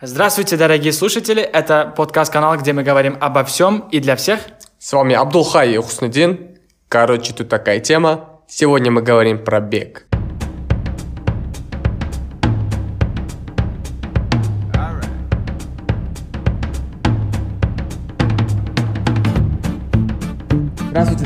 Здравствуйте, 0.00 0.56
дорогие 0.56 0.92
слушатели. 0.92 1.42
Это 1.42 1.92
подкаст-канал, 1.96 2.56
где 2.56 2.72
мы 2.72 2.84
говорим 2.84 3.18
обо 3.20 3.42
всем 3.42 3.88
и 3.90 3.98
для 3.98 4.14
всех. 4.14 4.38
С 4.78 4.92
вами 4.92 5.16
Абдулхай 5.16 5.72
и 5.72 5.76
Хуснудин. 5.76 6.56
Короче, 6.88 7.32
тут 7.32 7.48
такая 7.48 7.80
тема. 7.80 8.40
Сегодня 8.46 8.92
мы 8.92 9.02
говорим 9.02 9.42
про 9.42 9.60
бег. 9.60 10.07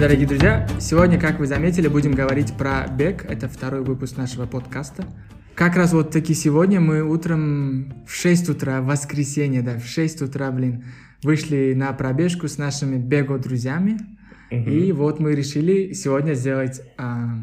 Дорогие 0.02 0.26
друзья. 0.26 0.66
Сегодня, 0.80 1.16
как 1.16 1.38
вы 1.38 1.46
заметили, 1.46 1.86
будем 1.86 2.10
говорить 2.10 2.52
про 2.54 2.88
бег. 2.88 3.24
Это 3.24 3.48
второй 3.48 3.84
выпуск 3.84 4.16
нашего 4.16 4.46
подкаста. 4.46 5.04
Как 5.54 5.76
раз 5.76 5.92
вот 5.92 6.10
таки 6.10 6.34
сегодня 6.34 6.80
мы 6.80 7.04
утром 7.04 8.04
в 8.04 8.12
6 8.12 8.48
утра, 8.48 8.80
в 8.80 8.86
воскресенье, 8.86 9.62
да, 9.62 9.78
в 9.78 9.86
6 9.86 10.22
утра, 10.22 10.50
блин, 10.50 10.86
вышли 11.22 11.74
на 11.76 11.92
пробежку 11.92 12.48
с 12.48 12.58
нашими 12.58 12.96
бего-друзьями. 12.96 13.96
И 14.50 14.90
вот 14.90 15.20
мы 15.20 15.36
решили 15.36 15.92
сегодня 15.92 16.34
сделать 16.34 16.82
а, 16.98 17.38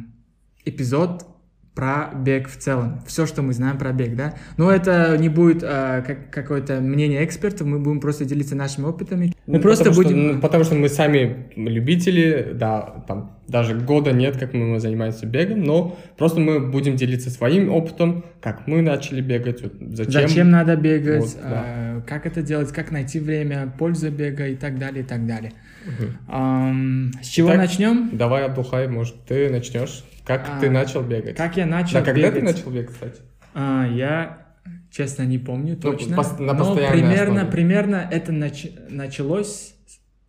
эпизод 0.65 1.27
про 1.73 2.11
бег 2.13 2.49
в 2.49 2.57
целом. 2.57 3.01
Все, 3.07 3.25
что 3.25 3.41
мы 3.41 3.53
знаем 3.53 3.77
про 3.77 3.93
бег, 3.93 4.17
да. 4.17 4.35
Но 4.57 4.69
это 4.69 5.15
не 5.17 5.29
будет 5.29 5.63
а, 5.63 6.01
как, 6.01 6.29
какое-то 6.29 6.81
мнение 6.81 7.23
экспертов, 7.23 7.67
мы 7.67 7.79
будем 7.79 8.01
просто 8.01 8.25
делиться 8.25 8.53
нашими 8.53 8.83
опытами. 8.83 9.33
Мы 9.49 9.55
Ну, 9.55 9.61
просто 9.63 9.85
потому 9.85 10.03
будем... 10.03 10.17
Что, 10.25 10.33
ну, 10.35 10.41
потому 10.41 10.63
что 10.63 10.75
мы 10.75 10.89
сами 10.89 11.47
любители, 11.55 12.51
да, 12.53 13.03
там 13.07 13.39
даже 13.47 13.73
года 13.73 14.11
нет, 14.11 14.37
как 14.37 14.53
мы 14.53 14.79
занимаемся 14.79 15.25
бегом, 15.25 15.63
но 15.63 15.97
просто 16.19 16.39
мы 16.39 16.59
будем 16.59 16.95
делиться 16.95 17.31
своим 17.31 17.73
опытом, 17.73 18.23
как 18.41 18.67
мы 18.67 18.83
начали 18.83 19.21
бегать, 19.21 19.63
вот 19.63 19.73
зачем. 19.79 20.11
Зачем 20.27 20.51
надо 20.51 20.75
бегать, 20.75 21.21
Вот, 21.23 21.35
да. 21.41 21.63
а, 21.65 22.01
как 22.05 22.27
это 22.27 22.43
делать, 22.43 22.71
как 22.71 22.91
найти 22.91 23.19
время, 23.19 23.73
польза 23.75 24.11
бега 24.11 24.45
и 24.45 24.55
так 24.55 24.77
далее, 24.77 25.01
и 25.03 25.07
так 25.07 25.25
далее. 25.25 25.53
Мгм. 25.83 26.17
Ам, 26.27 27.11
с 27.19 27.25
чего 27.27 27.47
Итак, 27.49 27.57
начнем? 27.57 28.09
Давай, 28.13 28.45
Абдулхай, 28.45 28.87
может, 28.87 29.15
ты 29.25 29.49
начнешь? 29.49 30.03
Как 30.25 30.45
А, 30.47 30.59
ты 30.59 30.69
начал 30.69 31.01
бегать? 31.01 31.35
Как 31.35 31.57
я 31.57 31.65
начал 31.65 31.93
да, 31.93 32.01
когда 32.03 32.29
ты 32.29 32.43
начал 32.43 32.69
бегать, 32.69 32.91
кстати? 32.91 33.19
А, 33.55 33.87
я, 33.87 34.48
честно, 34.91 35.23
не 35.23 35.37
помню 35.37 35.75
Ну, 35.75 35.91
точно. 35.91 36.15
пос- 36.15 36.41
на 36.41 36.53
но 36.53 36.75
примерно, 36.75 37.41
основе. 37.41 37.51
примерно 37.51 38.07
это 38.11 38.31
нач- 38.31 38.71
началось... 38.89 39.75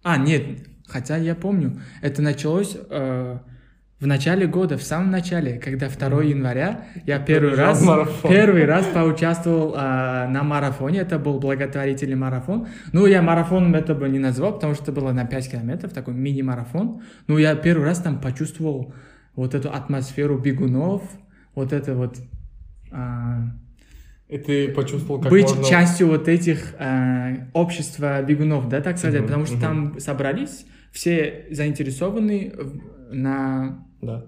А, 0.02 0.16
нет, 0.16 0.42
хотя 0.86 1.16
я 1.16 1.34
помню. 1.34 1.80
Это 2.02 2.22
началось 2.22 2.76
э, 2.90 3.38
в 4.00 4.06
начале 4.06 4.46
года, 4.46 4.78
в 4.78 4.82
самом 4.82 5.10
начале, 5.10 5.58
когда 5.58 5.88
2 5.88 6.22
января 6.22 6.86
я 7.06 7.18
первый 7.18 7.54
раз, 7.54 7.82
марафон. 7.84 8.30
первый 8.30 8.64
раз 8.64 8.86
поучаствовал 8.86 9.74
а, 9.76 10.26
на 10.28 10.42
марафоне. 10.42 11.00
Это 11.00 11.18
был 11.18 11.38
благотворительный 11.38 12.16
марафон. 12.16 12.68
Ну, 12.92 13.06
я 13.06 13.20
марафоном 13.20 13.74
это 13.74 13.94
бы 13.94 14.08
не 14.08 14.18
назвал, 14.18 14.54
потому 14.54 14.72
что 14.74 14.84
это 14.84 14.92
было 14.92 15.12
на 15.12 15.26
5 15.26 15.50
километров, 15.52 15.92
такой 15.92 16.14
мини-марафон. 16.14 17.02
Ну, 17.26 17.36
я 17.38 17.54
первый 17.56 17.84
раз 17.84 18.00
там 18.00 18.20
почувствовал 18.20 18.94
вот 19.36 19.54
эту 19.54 19.70
атмосферу 19.70 20.38
бегунов, 20.38 21.02
вот 21.54 21.72
это 21.74 21.94
вот... 21.94 22.16
а, 22.90 23.50
И 24.30 24.38
ты 24.38 24.68
почувствовал, 24.68 25.20
как 25.20 25.30
быть 25.30 25.48
можно... 25.48 25.64
частью 25.64 26.06
вот 26.06 26.28
этих 26.28 26.74
э, 26.78 27.46
общества 27.52 28.22
бегунов, 28.22 28.68
да, 28.68 28.80
так 28.80 28.96
сказать, 28.98 29.18
Мгм, 29.20 29.26
потому 29.26 29.46
что 29.46 29.54
мгм. 29.56 29.62
там 29.62 30.00
собрались 30.00 30.66
все 30.92 31.46
заинтересованные 31.50 32.52
в- 32.56 33.14
на 33.14 33.84
Да. 34.00 34.26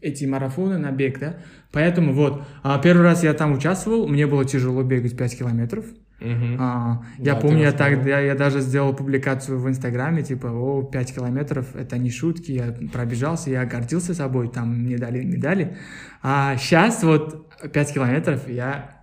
эти 0.00 0.24
марафоны, 0.24 0.76
на 0.78 0.90
бег, 0.90 1.20
да, 1.20 1.36
поэтому 1.72 2.12
вот, 2.12 2.42
а, 2.64 2.78
первый 2.78 3.02
раз 3.02 3.22
я 3.22 3.32
там 3.32 3.52
участвовал, 3.52 4.08
мне 4.08 4.26
было 4.26 4.44
тяжело 4.44 4.82
бегать 4.82 5.16
5 5.16 5.38
километров, 5.38 5.84
Мгм. 6.20 6.56
А, 6.60 7.02
я 7.18 7.34
Да, 7.34 7.40
помню, 7.40 7.58
я, 7.58 7.64
рассказывал. 7.72 7.96
тогда, 8.02 8.20
я 8.20 8.34
даже 8.34 8.60
сделал 8.60 8.94
публикацию 8.94 9.58
в 9.58 9.68
Инстаграме, 9.68 10.22
типа, 10.22 10.46
о, 10.46 10.82
5 10.84 11.12
километров, 11.14 11.74
это 11.76 11.98
не 11.98 12.08
шутки, 12.10 12.52
я 12.52 12.74
пробежался, 12.92 13.50
я 13.50 13.64
гордился 13.66 14.14
собой, 14.14 14.48
там 14.48 14.78
мне 14.84 14.96
дали 14.96 15.22
медали. 15.24 15.76
А 16.22 16.56
сейчас 16.56 17.02
вот 17.02 17.52
5 17.72 17.92
километров 17.92 18.48
я, 18.48 18.93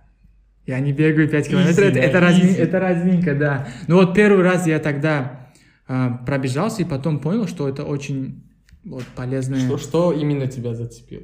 я 0.66 0.78
не 0.80 0.92
бегаю 0.92 1.28
5 1.28 1.48
километров, 1.48 1.78
это, 1.86 1.94
да, 1.94 2.00
это, 2.00 2.18
разми- 2.18 2.56
это 2.56 2.78
разминка, 2.80 3.34
да. 3.34 3.68
Ну 3.88 3.96
вот 3.96 4.14
первый 4.14 4.44
раз 4.44 4.66
я 4.66 4.78
тогда 4.78 5.50
а, 5.88 6.10
пробежался 6.24 6.82
и 6.82 6.84
потом 6.84 7.18
понял, 7.18 7.46
что 7.48 7.68
это 7.68 7.82
очень 7.84 8.44
вот, 8.84 9.04
полезное... 9.16 9.58
Что, 9.60 9.78
что 9.78 10.12
именно 10.12 10.46
тебя 10.46 10.74
зацепило? 10.74 11.22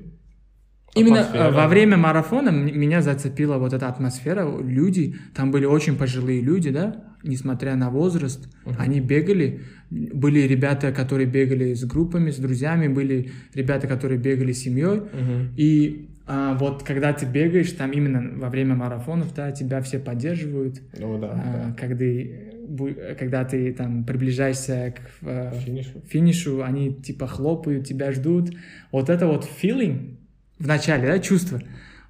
Именно 0.94 1.20
Атмосфера. 1.20 1.44
э, 1.48 1.52
во 1.52 1.68
время 1.68 1.96
марафона 1.96 2.48
меня 2.50 3.02
зацепила 3.02 3.58
вот 3.58 3.72
эта 3.72 3.88
атмосфера, 3.88 4.48
люди, 4.60 5.16
там 5.34 5.50
были 5.50 5.66
очень 5.66 5.96
пожилые 5.96 6.40
люди, 6.40 6.70
да, 6.70 7.04
несмотря 7.22 7.76
на 7.76 7.90
возраст, 7.90 8.48
они 8.78 9.00
бегали, 9.00 9.60
были 9.90 10.40
ребята, 10.40 10.90
которые 10.92 11.26
бегали 11.26 11.74
с 11.74 11.84
группами, 11.84 12.30
с 12.30 12.36
друзьями, 12.38 12.88
были 12.88 13.30
ребята, 13.54 13.86
которые 13.86 14.18
бегали 14.18 14.52
с 14.52 14.62
семьей, 14.62 15.00
Мгм. 15.12 15.52
и 15.56 16.08
а, 16.30 16.54
вот 16.54 16.82
когда 16.82 17.12
ты 17.14 17.24
бегаешь, 17.24 17.72
там 17.72 17.90
именно 17.90 18.38
во 18.38 18.50
время 18.50 18.74
марафонов, 18.74 19.34
да, 19.34 19.50
тебя 19.50 19.80
все 19.80 19.98
поддерживают, 19.98 20.80
Ну 20.98 21.18
да, 21.18 21.30
а, 21.32 21.74
когда, 21.74 22.04
бу- 22.04 23.14
когда 23.18 23.44
ты 23.46 23.72
там 23.72 24.04
приближаешься 24.04 24.94
к 24.94 25.26
э, 25.26 25.50
да. 25.52 25.58
Финиш. 25.58 25.86
финишу, 26.06 26.62
они 26.62 26.92
типа 26.94 27.26
хлопают, 27.26 27.86
тебя 27.86 28.12
ждут. 28.12 28.50
Вот 28.92 29.08
это 29.08 29.26
вот 29.26 29.48
feeling 29.62 30.18
в 30.58 30.66
начале, 30.66 31.06
да, 31.06 31.18
чувство, 31.18 31.60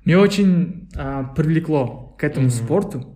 мне 0.04 0.18
очень 0.18 0.88
а, 0.96 1.22
привлекло 1.36 2.16
к 2.18 2.24
этому 2.24 2.46
Мгм. 2.46 2.54
спорту. 2.54 3.14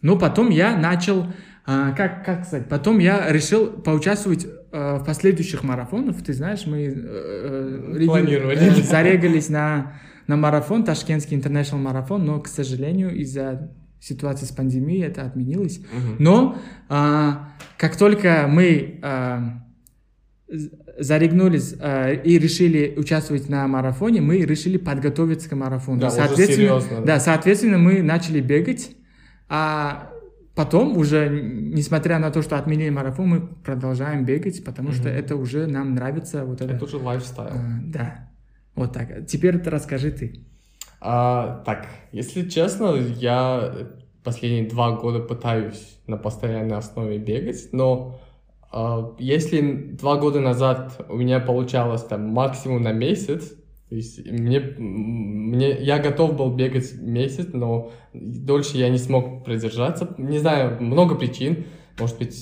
Но 0.00 0.18
потом 0.18 0.48
я 0.48 0.76
начал, 0.78 1.26
а, 1.66 1.92
как, 1.92 2.24
как 2.24 2.46
сказать, 2.46 2.68
потом 2.70 2.98
я 3.00 3.30
решил 3.30 3.66
поучаствовать 3.66 4.46
а, 4.72 4.96
в 4.98 5.04
последующих 5.04 5.62
марафонах. 5.62 6.22
Ты 6.22 6.32
знаешь, 6.32 6.64
мы 6.66 6.84
э, 6.84 6.92
э, 6.94 7.98
э, 8.08 8.82
зарегались 8.82 9.50
на, 9.50 9.92
на 10.26 10.36
марафон, 10.36 10.84
Ташкентский 10.84 11.36
интернешнл 11.36 11.78
марафон, 11.78 12.24
но, 12.24 12.40
к 12.40 12.48
сожалению, 12.48 13.14
из-за 13.16 13.72
ситуации 14.00 14.46
с 14.46 14.50
пандемией 14.50 15.04
это 15.04 15.22
отменилось. 15.22 15.78
Мгм. 15.78 16.16
Но 16.18 16.58
а, 16.88 17.50
как 17.78 17.96
только 17.96 18.46
мы 18.48 18.98
а, 19.02 19.62
зарегнулись 20.98 21.74
а, 21.80 22.10
и 22.12 22.38
решили 22.38 22.94
участвовать 22.96 23.48
на 23.48 23.66
марафоне, 23.68 24.20
мы 24.20 24.38
решили 24.38 24.76
подготовиться 24.76 25.48
к 25.48 25.54
марафону. 25.54 26.00
Да, 26.00 26.08
уже 26.08 26.16
соответственно, 26.16 26.56
серьезно, 26.56 26.96
да. 26.98 27.04
да, 27.04 27.20
соответственно, 27.20 27.78
мы 27.78 28.02
начали 28.02 28.40
бегать, 28.40 28.90
а 29.48 30.10
потом 30.54 30.96
уже, 30.96 31.28
несмотря 31.28 32.18
на 32.18 32.30
то, 32.30 32.42
что 32.42 32.58
отменили 32.58 32.90
марафон, 32.90 33.28
мы 33.28 33.40
продолжаем 33.40 34.24
бегать, 34.24 34.64
потому 34.64 34.92
что 34.92 35.08
Мгм. 35.08 35.18
это 35.18 35.36
уже 35.36 35.66
нам 35.66 35.94
нравится 35.94 36.44
вот 36.44 36.60
это. 36.60 36.74
Это 36.74 36.84
уже 36.84 36.96
лайфстайл. 36.96 37.52
а, 37.54 37.80
да, 37.84 38.28
вот 38.74 38.92
так. 38.92 39.26
Теперь 39.26 39.56
это 39.56 39.70
расскажи 39.70 40.10
ты. 40.10 40.46
А, 41.00 41.62
так, 41.66 41.88
если 42.12 42.48
честно, 42.48 42.94
я 42.94 43.88
последние 44.22 44.68
два 44.68 44.92
года 44.92 45.18
пытаюсь 45.18 45.98
на 46.06 46.16
постоянной 46.16 46.76
основе 46.76 47.18
бегать, 47.18 47.68
но 47.72 48.20
а, 48.70 49.14
если 49.18 49.60
два 49.92 50.16
года 50.16 50.40
назад 50.40 51.04
у 51.08 51.16
меня 51.16 51.40
получалось 51.40 52.04
там 52.04 52.28
максимум 52.28 52.82
на 52.82 52.92
месяц, 52.92 53.52
то 53.88 53.96
есть 53.96 54.24
мне, 54.26 54.60
мне, 54.60 55.72
я 55.82 55.98
готов 55.98 56.34
был 56.34 56.54
бегать 56.54 56.94
месяц, 56.94 57.48
но 57.52 57.92
дольше 58.14 58.78
я 58.78 58.88
не 58.88 58.96
смог 58.96 59.44
продержаться. 59.44 60.14
Не 60.16 60.38
знаю, 60.38 60.82
много 60.82 61.14
причин. 61.14 61.66
Может 61.98 62.16
быть, 62.16 62.34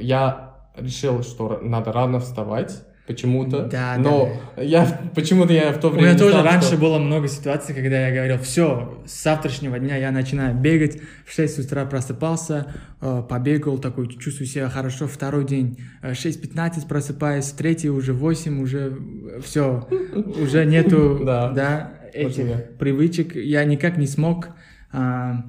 я 0.00 0.56
решил, 0.74 1.22
что 1.22 1.58
надо 1.60 1.92
рано 1.92 2.18
вставать 2.18 2.85
почему-то. 3.06 3.64
Да, 3.66 3.96
но 3.98 4.32
я 4.56 4.84
почему-то 5.14 5.52
я 5.52 5.72
в 5.72 5.78
то 5.80 5.88
У 5.88 5.90
время 5.90 6.06
меня 6.08 6.12
не 6.14 6.18
тоже 6.18 6.32
знал, 6.32 6.44
раньше 6.44 6.68
что- 6.68 6.76
было 6.78 6.98
много 6.98 7.28
ситуаций, 7.28 7.74
когда 7.74 8.08
я 8.08 8.14
говорил, 8.14 8.38
все, 8.38 9.02
с 9.06 9.22
завтрашнего 9.22 9.78
дня 9.78 9.96
я 9.96 10.10
начинаю 10.10 10.54
бегать, 10.56 11.00
в 11.24 11.32
6 11.32 11.58
утра 11.60 11.84
просыпался, 11.86 12.74
э, 13.00 13.22
побегал, 13.28 13.78
такой, 13.78 14.08
чувствую 14.08 14.46
себя 14.46 14.68
хорошо, 14.68 15.06
второй 15.06 15.44
день 15.46 15.78
э, 16.02 16.12
6.15 16.12 16.88
просыпаюсь, 16.88 17.46
третий 17.52 17.90
уже 17.90 18.12
8, 18.12 18.60
уже 18.60 18.98
все, 19.44 19.86
уже 20.40 20.64
нету, 20.66 21.20
Да. 21.24 21.50
да, 21.50 21.92
этих 22.12 22.46
да. 22.48 22.62
привычек, 22.78 23.36
я 23.36 23.64
никак 23.64 23.96
не 23.98 24.06
смог 24.06 24.48
а, 24.92 25.44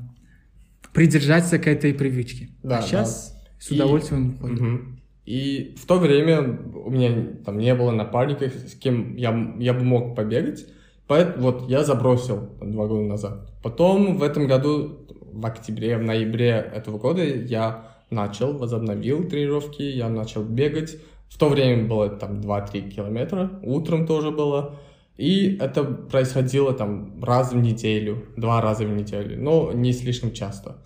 придержаться 0.93 1.59
к 1.59 1.67
этой 1.67 1.93
привычке. 1.93 2.49
Да, 2.63 2.79
а 2.79 2.81
сейчас 2.81 3.35
с 3.59 3.71
И- 3.71 3.75
удовольствием. 3.75 4.37
Мгм. 4.41 4.96
И 5.27 5.75
в 5.77 5.85
то 5.85 5.99
время 5.99 6.57
у 6.85 6.89
меня 6.89 7.11
там 7.45 7.57
не 7.57 7.75
было 7.75 7.91
напарников, 7.91 8.53
с 8.53 8.75
кем 8.75 9.17
я, 9.17 9.55
я 9.59 9.73
бы 9.73 9.83
мог 9.83 10.15
побегать. 10.15 10.65
Поэтому 11.05 11.51
вот 11.51 11.69
я 11.69 11.83
забросил 11.83 12.47
там, 12.59 12.71
два 12.71 12.87
года 12.87 13.03
назад. 13.03 13.51
Потом 13.61 14.15
в 14.15 14.23
этом 14.23 14.47
году, 14.47 15.05
в 15.33 15.45
октябре, 15.45 15.97
в 15.97 16.03
ноябре 16.03 16.71
этого 16.73 16.97
года 16.97 17.25
я 17.25 17.91
начал, 18.09 18.57
возобновил 18.57 19.27
тренировки, 19.27 19.81
я 19.81 20.07
начал 20.07 20.43
бегать. 20.43 20.95
В 21.27 21.37
то 21.37 21.49
время 21.49 21.89
было 21.89 22.07
там 22.07 22.39
2-3 22.39 22.89
километра, 22.89 23.59
утром 23.63 24.07
тоже 24.07 24.31
было. 24.31 24.75
И 25.17 25.57
это 25.59 25.83
происходило 25.83 26.71
там 26.71 27.21
раз 27.21 27.51
в 27.51 27.57
неделю, 27.57 28.23
два 28.37 28.61
раза 28.61 28.85
в 28.85 28.95
неделю, 28.95 29.37
но 29.37 29.73
не 29.73 29.91
слишком 29.91 30.31
часто. 30.31 30.77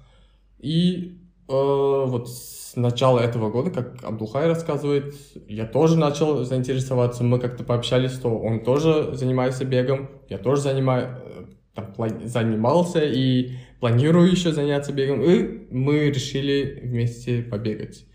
И 0.58 1.21
вот 1.51 2.30
с 2.30 2.75
начала 2.75 3.19
этого 3.19 3.50
года, 3.50 3.69
как 3.69 4.03
Абдулхай 4.03 4.48
рассказывает, 4.48 5.13
я 5.48 5.65
тоже 5.65 5.98
начал 5.98 6.44
заинтересоваться. 6.44 7.24
Мы 7.24 7.39
как-то 7.39 7.63
пообщались, 7.63 8.13
что 8.13 8.38
он 8.38 8.62
тоже 8.63 9.12
занимается 9.13 9.65
бегом, 9.65 10.09
я 10.30 10.38
тоже 10.38 10.62
занимаю, 10.62 11.18
э, 11.24 11.45
там, 11.75 11.94
занимался 12.25 13.01
и 13.03 13.51
планирую 13.80 14.31
еще 14.31 14.51
заняться 14.51 14.94
бегом. 14.94 15.21
И 15.21 15.68
мы 15.69 16.09
решили 16.09 16.80
вместе 16.83 17.42
побегать. 17.42 18.06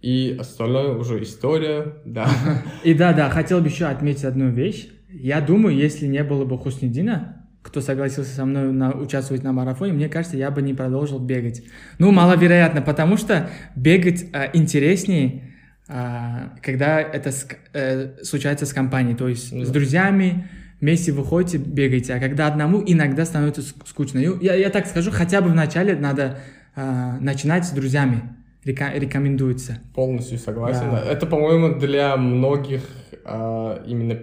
И 0.00 0.36
остальное 0.38 0.94
уже 0.94 1.22
история, 1.22 1.94
да. 2.04 2.28
И 2.84 2.94
да-да, 2.94 3.30
хотел 3.30 3.60
бы 3.60 3.68
еще 3.68 3.86
отметить 3.86 4.24
одну 4.24 4.50
вещь. 4.50 4.88
Я 5.08 5.40
думаю, 5.40 5.74
если 5.74 6.06
не 6.06 6.22
было 6.22 6.44
бы 6.44 6.58
Хуснидина, 6.58 7.33
кто 7.64 7.80
согласился 7.80 8.34
со 8.34 8.44
мной 8.44 8.72
на, 8.72 8.92
участвовать 8.92 9.42
на 9.42 9.52
марафоне, 9.52 9.94
мне 9.94 10.08
кажется, 10.08 10.36
я 10.36 10.50
бы 10.50 10.60
не 10.60 10.74
продолжил 10.74 11.18
бегать. 11.18 11.62
Ну, 11.98 12.12
маловероятно, 12.12 12.82
потому 12.82 13.16
что 13.16 13.48
бегать 13.74 14.26
а, 14.32 14.50
интереснее, 14.52 15.54
а, 15.88 16.52
когда 16.62 17.00
это 17.00 17.32
с, 17.32 17.48
э, 17.72 18.22
случается 18.22 18.66
с 18.66 18.72
компанией, 18.72 19.16
то 19.16 19.28
есть 19.28 19.50
да. 19.50 19.64
с 19.64 19.70
друзьями, 19.70 20.46
вместе 20.80 21.10
выходите, 21.12 21.56
бегаете, 21.56 22.14
а 22.14 22.20
когда 22.20 22.46
одному, 22.46 22.82
иногда 22.86 23.24
становится 23.24 23.62
скучно. 23.62 24.18
Я, 24.18 24.54
я 24.54 24.68
так 24.68 24.86
скажу, 24.86 25.10
хотя 25.10 25.40
бы 25.40 25.48
вначале 25.48 25.96
надо 25.96 26.40
а, 26.76 27.18
начинать 27.18 27.64
с 27.64 27.70
друзьями, 27.70 28.22
Река 28.64 28.92
рекомендуется. 28.94 29.78
Полностью 29.94 30.38
согласен. 30.38 30.90
Да. 30.90 31.02
Это, 31.02 31.26
по-моему, 31.26 31.78
для 31.78 32.16
многих 32.16 32.82
а, 33.24 33.82
именно 33.86 34.18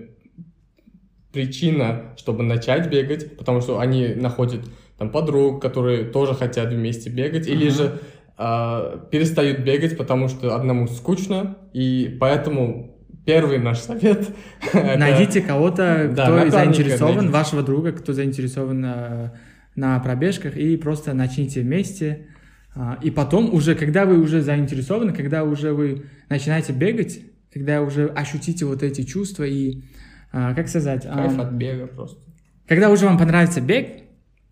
причина, 1.32 2.14
чтобы 2.18 2.44
начать 2.44 2.90
бегать, 2.90 3.38
потому 3.38 3.62
что 3.62 3.80
они 3.80 4.10
находят 4.16 4.62
там 4.98 5.10
подруг, 5.10 5.62
которые 5.62 6.06
тоже 6.06 6.34
хотят 6.36 6.72
вместе 6.72 7.10
бегать, 7.10 7.48
uh-huh. 7.48 7.54
или 7.54 7.70
же 7.70 8.00
э, 8.38 9.00
перестают 9.10 9.60
бегать, 9.60 9.98
потому 9.98 10.28
что 10.28 10.56
одному 10.56 10.88
скучно, 10.88 11.58
и 11.74 12.18
поэтому 12.20 12.98
первый 13.26 13.60
наш 13.60 13.80
совет. 13.80 14.30
Найдите 14.74 15.42
кого-то, 15.42 16.12
да, 16.14 16.26
кто 16.26 16.50
заинтересован, 16.50 17.16
найдите. 17.16 17.34
вашего 17.34 17.64
друга, 17.64 17.92
кто 17.92 18.14
заинтересован 18.14 18.86
э, 18.86 19.32
на 19.76 20.00
пробежках, 20.00 20.58
и 20.58 20.78
просто 20.78 21.14
начните 21.14 21.62
вместе. 21.62 22.28
Э, 22.76 22.96
и 23.02 23.10
потом 23.12 23.54
уже, 23.54 23.76
когда 23.76 24.06
вы 24.06 24.20
уже 24.20 24.42
заинтересованы, 24.42 25.14
когда 25.14 25.44
уже 25.44 25.74
вы 25.74 26.06
начинаете 26.30 26.74
бегать, 26.74 27.22
когда 27.54 27.82
уже 27.82 28.08
ощутите 28.08 28.66
вот 28.66 28.82
эти 28.84 29.04
чувства 29.04 29.44
и 29.44 29.84
а, 30.32 30.54
как 30.54 30.68
сказать? 30.70 31.04
Кайф 31.04 31.38
а, 31.38 31.42
от 31.42 31.52
бега 31.52 31.88
просто. 31.88 32.20
Когда 32.68 32.90
уже 32.90 33.06
вам 33.06 33.18
понравится 33.18 33.62
бег, 33.62 34.04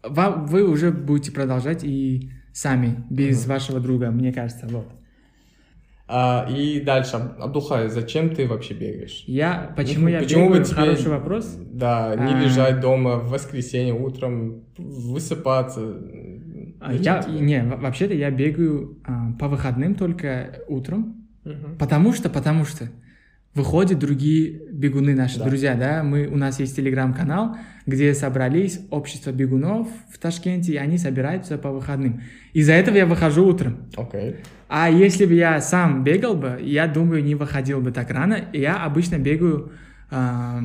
вам, 0.03 0.45
вы 0.45 0.63
уже 0.63 0.91
будете 0.91 1.31
продолжать 1.31 1.83
и 1.83 2.31
сами, 2.53 3.03
без 3.09 3.43
угу. 3.43 3.53
вашего 3.53 3.79
друга, 3.79 4.11
мне 4.11 4.33
кажется, 4.33 4.67
вот. 4.67 4.87
А, 6.11 6.47
и 6.49 6.81
дальше, 6.81 7.17
Абдухай, 7.39 7.87
зачем 7.87 8.31
ты 8.35 8.47
вообще 8.47 8.73
бегаешь? 8.73 9.23
Я, 9.27 9.73
почему 9.77 10.05
ну, 10.05 10.09
я 10.09 10.19
почему 10.19 10.47
бегаю, 10.47 10.65
тебе, 10.65 10.75
хороший 10.75 11.09
вопрос. 11.09 11.55
Да, 11.55 12.15
не 12.15 12.33
а... 12.33 12.41
лежать 12.41 12.79
дома 12.79 13.17
в 13.17 13.29
воскресенье 13.29 13.93
утром, 13.93 14.63
высыпаться. 14.75 16.01
А 16.81 16.93
я, 16.93 17.23
не, 17.27 17.61
вообще-то 17.63 18.15
я 18.15 18.31
бегаю 18.31 18.97
а, 19.05 19.33
по 19.39 19.47
выходным 19.47 19.93
только 19.93 20.63
утром, 20.67 21.27
угу. 21.45 21.75
потому 21.77 22.11
что, 22.13 22.29
потому 22.29 22.65
что 22.65 22.89
выходят 23.53 23.99
другие 23.99 24.61
бегуны, 24.71 25.15
наши 25.15 25.39
да. 25.39 25.45
друзья, 25.45 25.75
да, 25.75 26.03
мы, 26.03 26.27
у 26.27 26.37
нас 26.37 26.59
есть 26.59 26.75
телеграм-канал, 26.75 27.57
где 27.85 28.13
собрались 28.13 28.79
общество 28.91 29.31
бегунов 29.31 29.87
в 30.11 30.17
Ташкенте, 30.19 30.73
и 30.73 30.77
они 30.77 30.97
собираются 30.97 31.57
по 31.57 31.71
выходным. 31.71 32.21
Из-за 32.53 32.73
этого 32.73 32.95
я 32.95 33.05
выхожу 33.05 33.45
утром. 33.45 33.89
Okay. 33.95 34.37
А 34.67 34.89
если 34.89 35.25
бы 35.25 35.33
я 35.33 35.59
сам 35.61 36.03
бегал 36.03 36.35
бы, 36.35 36.59
я 36.61 36.87
думаю, 36.87 37.23
не 37.23 37.35
выходил 37.35 37.81
бы 37.81 37.91
так 37.91 38.11
рано. 38.11 38.45
Я 38.53 38.83
обычно 38.83 39.17
бегаю 39.17 39.71
э, 40.11 40.59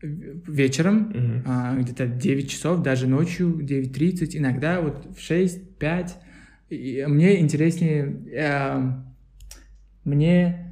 вечером, 0.00 1.12
mm-hmm. 1.12 1.78
э, 1.78 1.82
где-то 1.82 2.06
9 2.06 2.50
часов, 2.50 2.82
даже 2.82 3.06
ночью 3.06 3.58
9.30, 3.58 4.38
иногда 4.38 4.80
вот 4.80 5.06
в 5.14 5.18
6-5. 5.18 6.10
Мне 7.06 7.40
интереснее, 7.40 8.16
э, 8.32 8.92
мне 10.04 10.71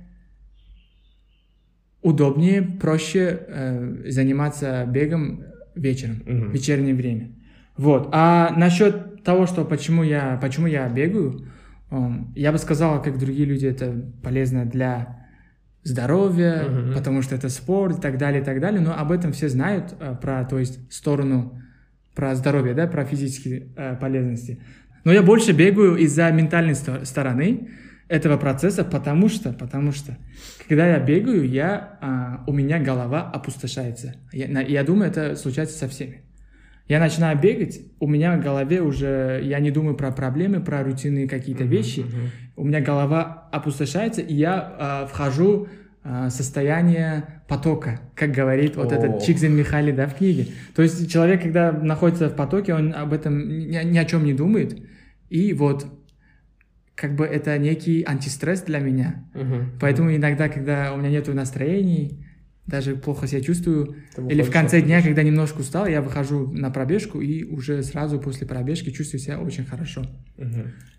удобнее, 2.03 2.63
проще 2.63 3.41
э, 3.47 4.03
заниматься 4.07 4.87
бегом 4.87 5.45
вечером, 5.75 6.23
mm-hmm. 6.25 6.49
в 6.49 6.53
вечернее 6.53 6.95
время. 6.95 7.33
Вот. 7.77 8.09
А 8.13 8.53
насчет 8.57 9.23
того, 9.23 9.47
что 9.47 9.65
почему 9.65 10.03
я, 10.03 10.39
почему 10.41 10.67
я 10.67 10.89
бегаю, 10.89 11.47
э, 11.91 11.97
я 12.35 12.53
бы 12.53 12.59
сказал, 12.59 13.03
как 13.03 13.19
другие 13.19 13.47
люди, 13.47 13.67
это 13.67 14.05
полезно 14.23 14.65
для 14.65 15.21
здоровья, 15.83 16.65
mm-hmm. 16.65 16.95
потому 16.95 17.23
что 17.23 17.35
это 17.35 17.49
спорт 17.49 17.99
и 17.99 18.01
так 18.01 18.19
далее, 18.19 18.43
и 18.43 18.45
так 18.45 18.61
далее. 18.61 18.81
Но 18.81 18.99
об 18.99 19.13
этом 19.13 19.33
все 19.33 19.49
знают, 19.49 19.95
э, 19.99 20.15
про, 20.21 20.45
то 20.45 20.59
есть, 20.59 20.93
сторону, 20.93 21.61
про 22.15 22.35
здоровье, 22.35 22.75
да, 22.75 22.87
про 22.87 23.05
физические 23.05 23.69
э, 23.77 23.97
полезности. 23.97 24.63
Но 25.05 25.13
я 25.13 25.23
больше 25.23 25.53
бегаю 25.53 25.97
из-за 25.97 26.31
ментальной 26.31 26.75
стороны, 26.75 27.71
этого 28.11 28.37
процесса, 28.37 28.83
потому 28.83 29.29
что, 29.29 29.53
потому 29.53 29.93
что, 29.93 30.19
когда 30.69 30.85
я 30.89 30.99
бегаю, 30.99 31.49
я, 31.49 31.97
а, 32.01 32.45
у 32.49 32.53
меня 32.53 32.81
голова 32.81 33.31
опустошается. 33.31 34.17
Я, 34.33 34.61
я 34.63 34.83
думаю, 34.83 35.11
это 35.11 35.37
случается 35.37 35.79
со 35.79 35.89
всеми. 35.89 36.23
Я 36.89 36.99
начинаю 36.99 37.39
бегать, 37.39 37.81
у 38.01 38.09
меня 38.09 38.37
в 38.37 38.41
голове 38.43 38.83
уже, 38.83 39.41
я 39.45 39.61
не 39.61 39.71
думаю 39.71 39.95
про 39.95 40.11
проблемы, 40.11 40.59
про 40.61 40.83
рутинные 40.83 41.29
какие-то 41.29 41.63
uh-huh, 41.63 41.69
вещи. 41.69 42.01
Uh-huh. 42.01 42.29
У 42.57 42.65
меня 42.65 42.81
голова 42.81 43.49
опустошается, 43.53 44.23
и 44.23 44.35
я 44.35 44.75
а, 44.77 45.07
вхожу 45.07 45.69
в 46.03 46.31
состояние 46.31 47.43
потока, 47.47 48.01
как 48.17 48.33
говорит 48.33 48.75
вот 48.75 48.91
oh. 48.91 48.97
этот 48.97 49.23
Чикзин 49.23 49.55
Михали, 49.55 49.93
да, 49.93 50.07
в 50.07 50.17
книге. 50.17 50.47
То 50.75 50.81
есть 50.81 51.13
человек, 51.13 51.43
когда 51.43 51.73
находится 51.73 52.31
в 52.31 52.35
потоке, 52.35 52.73
он 52.73 52.95
об 52.95 53.13
этом 53.13 53.69
ни, 53.69 53.85
ни 53.85 53.99
о 53.99 54.05
чем 54.07 54.25
не 54.25 54.33
думает, 54.33 54.79
и 55.29 55.53
вот 55.53 55.87
как 57.01 57.17
бы 57.17 57.25
это 57.25 57.57
некий 57.57 58.03
антистресс 58.03 58.61
для 58.61 58.79
меня. 58.79 59.27
Uh-huh. 59.35 59.65
Поэтому 59.81 60.15
иногда, 60.15 60.51
когда 60.51 60.93
у 60.93 60.99
меня 60.99 61.09
нет 61.09 61.29
настроений, 61.29 62.27
даже 62.67 62.95
плохо 62.95 63.27
себя 63.27 63.41
чувствую, 63.41 63.97
или 64.29 64.43
в 64.43 64.51
конце 64.51 64.83
дня, 64.83 65.01
когда 65.01 65.23
немножко 65.23 65.61
устал, 65.61 65.87
я 65.87 66.03
выхожу 66.03 66.53
на 66.53 66.71
пробежку 66.71 67.23
и 67.23 67.43
уже 67.43 67.83
сразу 67.83 68.21
после 68.21 68.47
пробежки 68.47 68.91
чувствую 68.91 69.19
себя 69.19 69.41
очень 69.41 69.65
хорошо. 69.65 70.03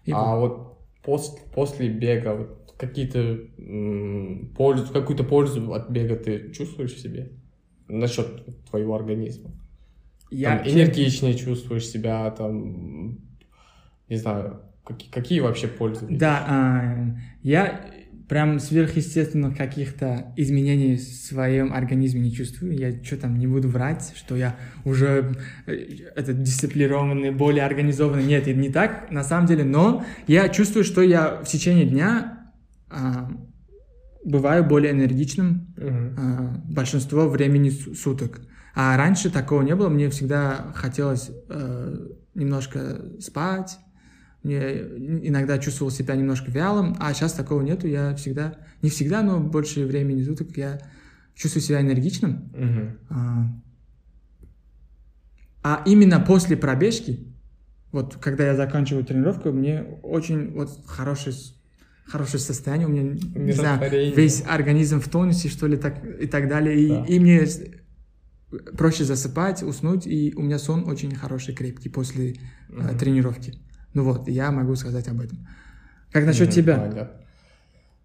И 0.06 0.12
а 0.12 0.38
вот, 0.38 0.52
вот 0.52 0.78
после, 1.04 1.40
после 1.54 1.90
бега 1.90 2.34
вот 2.34 2.74
какие-то 2.80 3.38
пользу, 4.56 4.92
какую-то 4.92 5.24
пользу 5.24 5.72
от 5.72 5.92
бега 5.92 6.16
ты 6.16 6.52
чувствуешь 6.52 6.96
в 6.96 7.00
себе? 7.00 7.32
Насчет 7.88 8.44
твоего 8.72 8.96
организма? 8.96 9.52
Я 10.32 10.58
там, 10.58 10.68
энергичнее 10.68 11.36
чувствуешь 11.36 11.86
себя, 11.86 12.32
там, 12.32 13.20
не 14.10 14.16
знаю, 14.16 14.62
Какие, 14.94 15.12
какие 15.12 15.40
вообще 15.40 15.68
пользы? 15.68 16.06
Да, 16.10 16.46
а, 16.48 17.18
я 17.44 17.82
прям 18.32 18.60
сверхъестественных 18.60 19.58
каких-то 19.58 20.34
изменений 20.38 20.96
в 20.96 21.02
своем 21.02 21.74
организме 21.74 22.22
не 22.22 22.32
чувствую. 22.32 22.78
Я 22.78 23.04
что 23.04 23.18
там 23.18 23.38
не 23.38 23.46
буду 23.46 23.68
врать, 23.68 24.14
что 24.16 24.38
я 24.38 24.56
уже 24.86 25.36
э, 25.66 25.74
этот 26.16 26.42
дисциплинированный, 26.42 27.32
более 27.32 27.66
организованный. 27.66 28.24
Нет, 28.24 28.48
это 28.48 28.58
не 28.58 28.70
так 28.70 29.12
на 29.12 29.26
самом 29.26 29.48
деле. 29.48 29.66
Но 29.66 30.06
я 30.28 30.48
чувствую, 30.48 30.86
что 30.86 31.02
я 31.02 31.42
в 31.44 31.46
течение 31.46 31.86
дня 31.86 32.54
а, 32.90 33.30
бываю 34.24 34.64
более 34.64 34.94
энергичным 34.94 35.74
uh-huh. 35.76 36.16
а, 36.18 36.62
большинство 36.70 37.28
времени 37.28 37.70
суток. 37.70 38.40
А 38.74 38.96
раньше 38.96 39.30
такого 39.30 39.62
не 39.62 39.76
было. 39.76 39.90
Мне 39.90 40.10
всегда 40.10 40.72
хотелось 40.74 41.32
а, 41.50 41.94
немножко 42.34 43.02
спать 43.20 43.78
мне 44.44 44.60
иногда 45.28 45.60
чувствовал 45.60 45.92
себя 45.92 46.16
немножко 46.16 46.50
вялым, 46.50 46.96
а 47.00 47.14
сейчас 47.14 47.34
такого 47.34 47.62
нету, 47.62 47.88
я 47.88 48.16
всегда, 48.16 48.56
не 48.82 48.90
всегда, 48.90 49.22
но 49.22 49.40
больше 49.40 49.86
времени 49.86 50.24
суток 50.24 50.58
я 50.58 50.80
чувствую 51.36 51.62
себя 51.62 51.82
энергичным. 51.82 52.52
Uh-huh. 52.54 52.98
А, 53.10 53.62
а 55.64 55.84
именно 55.86 56.20
после 56.20 56.58
пробежки, 56.58 57.20
вот 57.92 58.16
когда 58.16 58.46
я 58.48 58.56
заканчиваю 58.56 59.06
тренировку, 59.06 59.52
мне 59.52 59.84
очень 60.02 60.54
вот 60.54 60.70
хорошее, 60.88 61.36
хорошее 62.06 62.40
состояние, 62.40 62.88
у 62.88 62.92
меня, 62.92 63.18
не 63.36 63.52
знаю, 63.52 63.80
весь 64.16 64.44
организм 64.48 65.00
в 65.02 65.08
тонусе, 65.08 65.50
что 65.50 65.68
ли, 65.68 65.78
так, 65.78 66.04
и 66.20 66.26
так 66.26 66.48
далее, 66.48 66.88
да. 66.88 67.06
и, 67.06 67.16
и 67.16 67.20
мне 67.20 67.46
проще 68.76 69.04
засыпать, 69.04 69.62
уснуть, 69.62 70.08
и 70.08 70.34
у 70.36 70.42
меня 70.42 70.58
сон 70.58 70.90
очень 70.90 71.14
хороший, 71.14 71.54
крепкий 71.54 71.90
после 71.90 72.38
uh-huh. 72.70 72.98
тренировки. 72.98 73.54
Ну 73.94 74.04
вот, 74.04 74.28
я 74.28 74.52
могу 74.52 74.76
сказать 74.76 75.08
об 75.08 75.22
этом. 75.22 75.40
Как 76.12 76.26
насчет 76.26 76.50
mm, 76.50 76.52
тебя? 76.52 76.78
Понятно. 76.78 77.12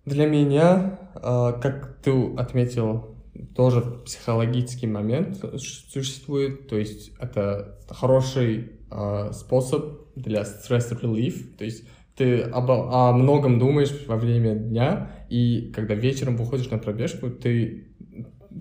Для 0.05 0.27
меня, 0.27 1.01
а, 1.15 1.53
как 1.53 1.99
ты 2.03 2.35
отметил, 2.37 3.17
тоже 3.55 3.81
психологический 4.05 4.87
момент 4.87 5.45
существует, 5.59 6.69
то 6.69 6.77
есть 6.77 7.13
это 7.19 7.79
хороший 7.89 8.73
а, 8.91 9.33
способ 9.33 10.15
для 10.15 10.45
стресс 10.45 10.91
relief, 10.93 11.57
то 11.57 11.65
есть 11.65 11.85
ты 12.17 12.41
об, 12.41 12.71
о 12.71 13.13
многом 13.13 13.59
думаешь 13.59 13.93
во 14.07 14.17
время 14.17 14.55
дня, 14.55 15.11
и 15.29 15.73
когда 15.75 15.95
вечером 15.95 16.37
выходишь 16.37 16.71
на 16.71 16.79
пробежку, 16.79 17.31
ты 17.31 17.89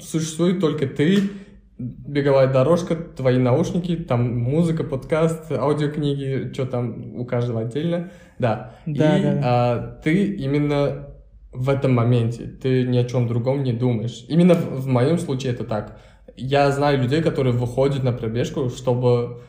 существует 0.01 0.59
только 0.59 0.87
ты, 0.87 1.29
беговая 1.77 2.51
дорожка, 2.51 2.95
твои 2.95 3.37
наушники, 3.37 3.95
там 3.95 4.37
музыка, 4.39 4.83
подкаст, 4.83 5.51
аудиокниги, 5.51 6.51
что 6.53 6.65
там 6.65 7.19
у 7.19 7.25
каждого 7.25 7.61
отдельно, 7.61 8.11
да. 8.39 8.75
Да, 8.85 9.17
и 9.17 9.23
да, 9.23 9.33
да. 9.33 9.41
А, 9.43 10.01
ты 10.03 10.25
именно 10.35 11.07
в 11.51 11.69
этом 11.69 11.93
моменте, 11.93 12.45
ты 12.45 12.83
ни 12.83 12.97
о 12.97 13.03
чем 13.03 13.27
другом 13.27 13.63
не 13.63 13.73
думаешь. 13.73 14.25
Именно 14.27 14.55
в, 14.55 14.81
в 14.81 14.87
моем 14.87 15.17
случае 15.17 15.53
это 15.53 15.63
так. 15.63 15.99
Я 16.37 16.71
знаю 16.71 17.01
людей, 17.01 17.21
которые 17.21 17.53
выходят 17.53 18.03
на 18.03 18.11
пробежку, 18.11 18.69
чтобы 18.69 19.41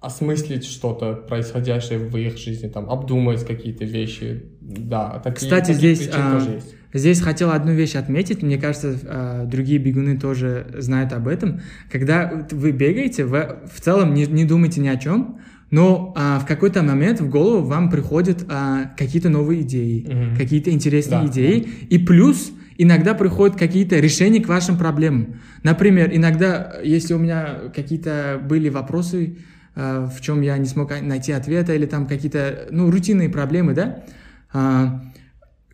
осмыслить 0.00 0.66
что-то 0.66 1.14
происходящее 1.14 1.98
в 1.98 2.14
их 2.16 2.36
жизни, 2.36 2.68
там, 2.68 2.90
обдумать 2.90 3.44
какие-то 3.46 3.84
вещи, 3.84 4.50
да. 4.60 5.20
Такие, 5.24 5.48
Кстати, 5.48 5.72
такие 5.72 5.94
здесь, 5.94 6.10
а, 6.14 6.38
тоже 6.38 6.50
есть. 6.50 6.74
Здесь 6.94 7.20
хотел 7.20 7.50
одну 7.50 7.72
вещь 7.72 7.96
отметить, 7.96 8.42
мне 8.42 8.56
кажется, 8.56 8.96
а, 9.04 9.44
другие 9.46 9.78
бегуны 9.80 10.16
тоже 10.18 10.66
знают 10.78 11.12
об 11.12 11.26
этом. 11.26 11.60
Когда 11.90 12.46
вы 12.52 12.70
бегаете, 12.70 13.24
вы 13.24 13.56
в 13.70 13.80
целом 13.80 14.14
не, 14.14 14.26
не 14.26 14.44
думайте 14.44 14.80
ни 14.80 14.86
о 14.88 14.96
чем, 14.96 15.40
но 15.72 16.14
а, 16.16 16.38
в 16.38 16.46
какой-то 16.46 16.84
момент 16.84 17.20
в 17.20 17.28
голову 17.28 17.66
вам 17.66 17.90
приходят 17.90 18.44
а, 18.48 18.92
какие-то 18.96 19.28
новые 19.28 19.62
идеи, 19.62 20.06
Мгм. 20.08 20.36
какие-то 20.36 20.70
интересные 20.70 21.22
Да, 21.22 21.26
идеи, 21.26 21.66
и 21.90 21.98
плюс 21.98 22.52
иногда 22.78 23.14
приходят 23.14 23.56
какие-то 23.56 23.98
решения 23.98 24.40
к 24.40 24.46
вашим 24.48 24.78
проблемам. 24.78 25.34
Например, 25.64 26.08
иногда, 26.12 26.74
если 26.84 27.14
у 27.14 27.18
меня 27.18 27.56
какие-то 27.74 28.40
были 28.48 28.68
вопросы, 28.68 29.38
а, 29.74 30.06
в 30.06 30.20
чем 30.20 30.42
я 30.42 30.56
не 30.58 30.66
смог 30.66 30.92
найти 31.02 31.32
ответа, 31.32 31.74
или 31.74 31.86
там 31.86 32.06
какие-то, 32.06 32.68
ну, 32.70 32.88
рутинные 32.88 33.28
проблемы, 33.30 33.74
да, 33.74 34.04
а, 34.52 35.02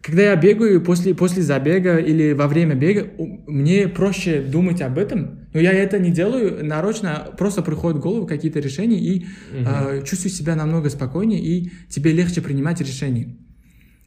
когда 0.03 0.23
я 0.23 0.37
бегаю 0.37 0.81
после, 0.83 1.15
после 1.15 1.43
забега 1.43 1.99
или 1.99 2.33
во 2.33 2.49
время 2.49 2.75
бега, 2.75 3.09
мне 3.47 3.87
проще 3.89 4.41
думать 4.41 4.81
об 4.81 4.99
этом, 4.99 5.41
но 5.53 5.61
я 5.61 5.73
это 5.73 5.99
не 5.99 6.11
делаю 6.11 6.65
нарочно, 6.65 7.29
просто 7.37 7.63
приходят 7.63 7.99
в 7.99 8.01
голову 8.01 8.27
какие-то 8.27 8.61
решения 8.61 8.99
и 8.99 9.27
Мгм. 9.53 9.67
э, 9.67 10.03
чувствую 10.05 10.33
себя 10.33 10.55
намного 10.57 10.89
спокойнее, 10.89 11.41
и 11.41 11.71
тебе 11.91 12.13
легче 12.13 12.41
принимать 12.41 12.81
решения. 12.81 13.37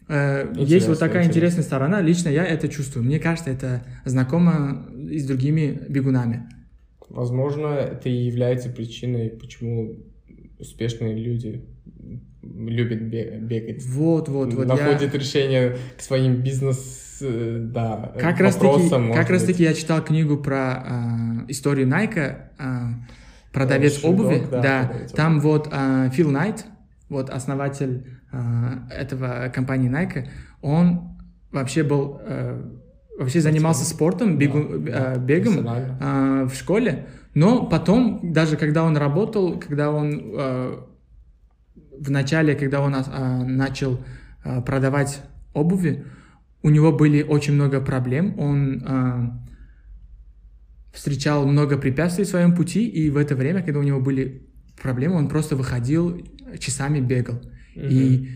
Э, 0.09 0.51
есть 0.57 0.87
вот 0.87 0.99
такая 0.99 1.23
интересно. 1.23 1.29
интересная 1.39 1.63
сторона, 1.63 2.01
лично 2.01 2.29
я 2.29 2.43
это 2.43 2.67
чувствую. 2.67 3.05
Мне 3.05 3.19
кажется, 3.19 3.51
это 3.51 3.85
знакомо 4.03 4.87
и 5.09 5.19
с 5.19 5.25
другими 5.25 5.79
бегунами. 5.89 6.49
Возможно, 7.09 7.67
это 7.67 8.09
и 8.09 8.13
является 8.25 8.69
причиной, 8.69 9.29
почему 9.29 9.97
успешные 10.57 11.15
люди 11.15 11.61
любят 12.43 13.01
бе- 13.01 13.37
бегать. 13.39 13.85
Вот, 13.85 14.29
вот, 14.29 14.53
вот. 14.53 14.67
я- 14.67 14.73
Находят 14.75 15.13
решение 15.15 15.77
к 15.97 16.01
своим 16.01 16.35
бизнес, 16.41 17.17
э, 17.21 17.57
да, 17.73 18.11
Как 18.19 18.39
раз 18.39 18.55
таки, 18.55 18.89
как 19.13 19.29
раз 19.29 19.43
таки 19.43 19.63
я 19.63 19.73
читал 19.73 20.03
книгу 20.03 20.37
про 20.37 20.57
а, 20.73 21.45
историю 21.47 21.87
Найка, 21.87 22.51
а, 22.59 22.87
продавец 23.51 23.99
Шудок, 24.01 24.09
обуви, 24.25 24.43
да, 24.51 24.61
да, 24.61 24.83
продавец 24.87 25.11
там 25.11 25.39
вот 25.39 25.69
а, 25.71 26.09
Фил 26.09 26.31
Найт, 26.31 26.65
вот 27.09 27.29
основатель 27.29 28.05
а, 28.31 28.87
этого 28.91 29.51
компании 29.53 29.89
Найка, 29.89 30.27
он 30.61 31.15
вообще 31.51 31.83
был 31.83 32.19
а, 32.25 32.71
вообще 33.19 33.41
занимался 33.41 33.85
спортом, 33.85 34.37
бегу- 34.37 34.79
Да, 34.79 35.13
а, 35.13 35.17
бегом 35.17 35.65
а, 36.01 36.45
в 36.47 36.53
школе, 36.55 37.05
но 37.35 37.67
потом 37.67 38.33
даже 38.33 38.57
когда 38.57 38.83
он 38.83 38.97
работал, 38.97 39.59
когда 39.59 39.91
он 39.91 40.21
а, 40.35 40.85
в 41.99 42.11
начале, 42.11 42.55
когда 42.55 42.81
он 42.81 42.95
а, 42.95 43.43
начал 43.43 43.99
а, 44.43 44.61
продавать 44.61 45.21
обуви, 45.53 46.05
у 46.61 46.69
него 46.69 46.91
были 46.91 47.23
очень 47.23 47.53
много 47.53 47.81
проблем. 47.81 48.39
Он 48.39 48.83
а, 48.85 49.43
встречал 50.93 51.45
много 51.45 51.77
препятствий 51.77 52.25
в 52.25 52.27
своем 52.27 52.55
пути, 52.55 52.87
и 52.87 53.09
в 53.09 53.17
это 53.17 53.35
время, 53.35 53.61
когда 53.63 53.79
у 53.79 53.83
него 53.83 53.99
были 53.99 54.47
проблемы, 54.81 55.15
он 55.15 55.27
просто 55.27 55.55
выходил 55.55 56.21
часами 56.59 56.99
бегал. 56.99 57.41
И, 57.75 58.29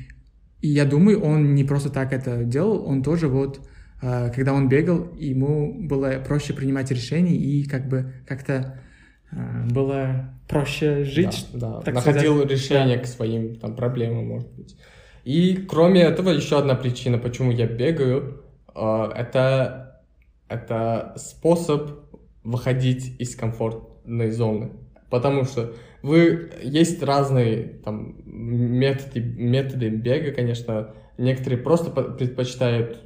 и 0.62 0.68
я 0.68 0.86
думаю, 0.86 1.22
он 1.22 1.54
не 1.54 1.64
просто 1.64 1.90
так 1.90 2.14
это 2.14 2.44
делал, 2.44 2.84
он 2.86 3.04
тоже 3.04 3.28
вот, 3.28 3.68
а, 4.02 4.30
когда 4.30 4.54
он 4.54 4.68
бегал, 4.68 5.16
ему 5.18 5.88
было 5.88 6.24
проще 6.26 6.54
принимать 6.54 6.92
решения 6.92 7.36
и 7.36 7.64
как 7.66 7.88
бы 7.88 8.14
как-то 8.28 8.54
а, 8.56 8.87
было 9.32 10.32
проще 10.48 11.04
жить. 11.04 11.48
Да, 11.54 11.74
да. 11.74 11.82
так 11.82 11.96
находил 11.96 12.38
сказать. 12.38 12.52
решение 12.52 12.98
к 13.00 13.06
своим 13.06 13.56
там, 13.56 13.76
проблемам, 13.76 14.28
может 14.28 14.52
быть. 14.54 14.76
И 15.24 15.56
кроме 15.68 16.02
этого, 16.02 16.30
еще 16.30 16.58
одна 16.58 16.76
причина, 16.76 17.18
почему 17.18 17.52
я 17.52 17.68
бегаю, 17.68 18.44
э, 18.74 19.12
это, 19.16 20.02
это 20.48 21.14
способ 21.18 21.92
выходить 22.44 23.20
из 23.20 23.36
комфортной 23.36 24.32
зоны. 24.32 24.72
Потому 25.10 25.44
что 25.44 25.74
вы 26.02 26.52
есть 26.64 27.04
разные 27.04 27.64
там 27.84 28.16
методы, 28.26 29.20
методы 29.20 29.90
бега, 29.90 30.32
конечно. 30.32 30.94
Некоторые 31.18 31.62
просто 31.62 31.90
по- 31.92 32.04
предпочитают 32.04 33.02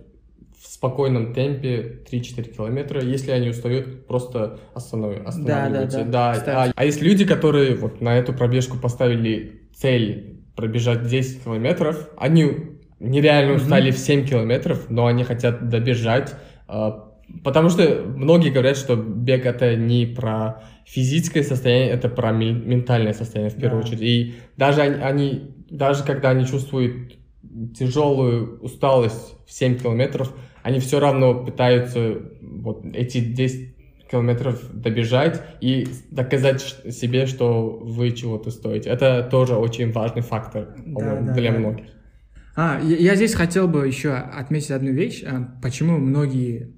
в 0.62 0.68
спокойном 0.68 1.34
темпе 1.34 2.02
3-4 2.12 2.56
километра. 2.56 3.02
Если 3.02 3.32
они 3.32 3.50
устают, 3.50 4.06
просто 4.06 4.60
останов- 4.76 5.24
останавливаются. 5.26 6.04
да, 6.06 6.34
Да, 6.34 6.34
кстати. 6.34 6.70
а, 6.70 6.74
а 6.76 6.86
есть 6.86 7.02
люди, 7.02 7.26
которые 7.26 7.76
вот 7.76 8.00
на 8.02 8.18
эту 8.18 8.34
пробежку 8.34 8.78
поставили 8.78 9.62
цель 9.74 10.40
пробежать 10.56 11.08
10 11.08 11.44
километров, 11.44 12.10
они 12.18 12.52
нереально 13.00 13.54
устали 13.56 13.90
в 13.92 13.98
7 13.98 14.28
километров, 14.28 14.86
но 14.90 15.08
они 15.08 15.24
хотят 15.24 15.70
добежать, 15.70 16.36
а, 16.68 17.12
потому 17.44 17.70
что 17.70 18.04
многие 18.06 18.50
говорят, 18.52 18.78
что 18.78 18.96
бег 18.96 19.46
это 19.48 19.76
не 19.76 20.06
про 20.06 20.62
физическое 20.86 21.42
состояние, 21.44 21.90
это 21.94 22.10
про 22.10 22.32
ментальное 22.32 23.14
состояние 23.14 23.50
в 23.56 23.60
первую 23.60 23.82
Да. 23.82 23.88
очередь. 23.88 24.02
И 24.04 24.34
даже 24.58 24.82
они, 24.82 25.02
они- 25.02 25.42
даже 25.72 26.04
когда 26.04 26.30
они 26.32 26.46
чувствуют 26.46 27.14
тяжелую 27.78 28.60
усталость 28.62 29.36
в 29.48 29.52
7 29.52 29.78
километров, 29.80 30.34
они 30.64 30.80
все 30.80 31.00
равно 31.00 31.44
пытаются 31.44 32.22
вот 32.42 32.86
эти 32.94 33.20
10 33.20 33.72
километров 34.12 34.62
добежать 34.74 35.42
и 35.62 35.88
доказать 36.12 36.62
себе, 36.90 37.26
что 37.26 37.80
вы 37.82 38.12
чего-то 38.12 38.52
стоите. 38.52 38.90
Это 38.90 39.28
тоже 39.30 39.56
очень 39.56 39.92
важный 39.92 40.22
фактор 40.22 40.76
по-моему, 40.76 41.28
да, 41.28 41.34
для 41.34 41.52
да. 41.52 41.58
многих. 41.58 41.86
А, 42.56 42.80
я, 42.84 43.16
здесь 43.16 43.34
хотел 43.34 43.68
бы 43.68 43.88
еще 43.88 44.12
отметить 44.12 44.72
одну 44.72 44.92
вещь. 44.92 45.24
а, 45.26 45.58
Почему 45.62 45.98
многие 45.98 46.74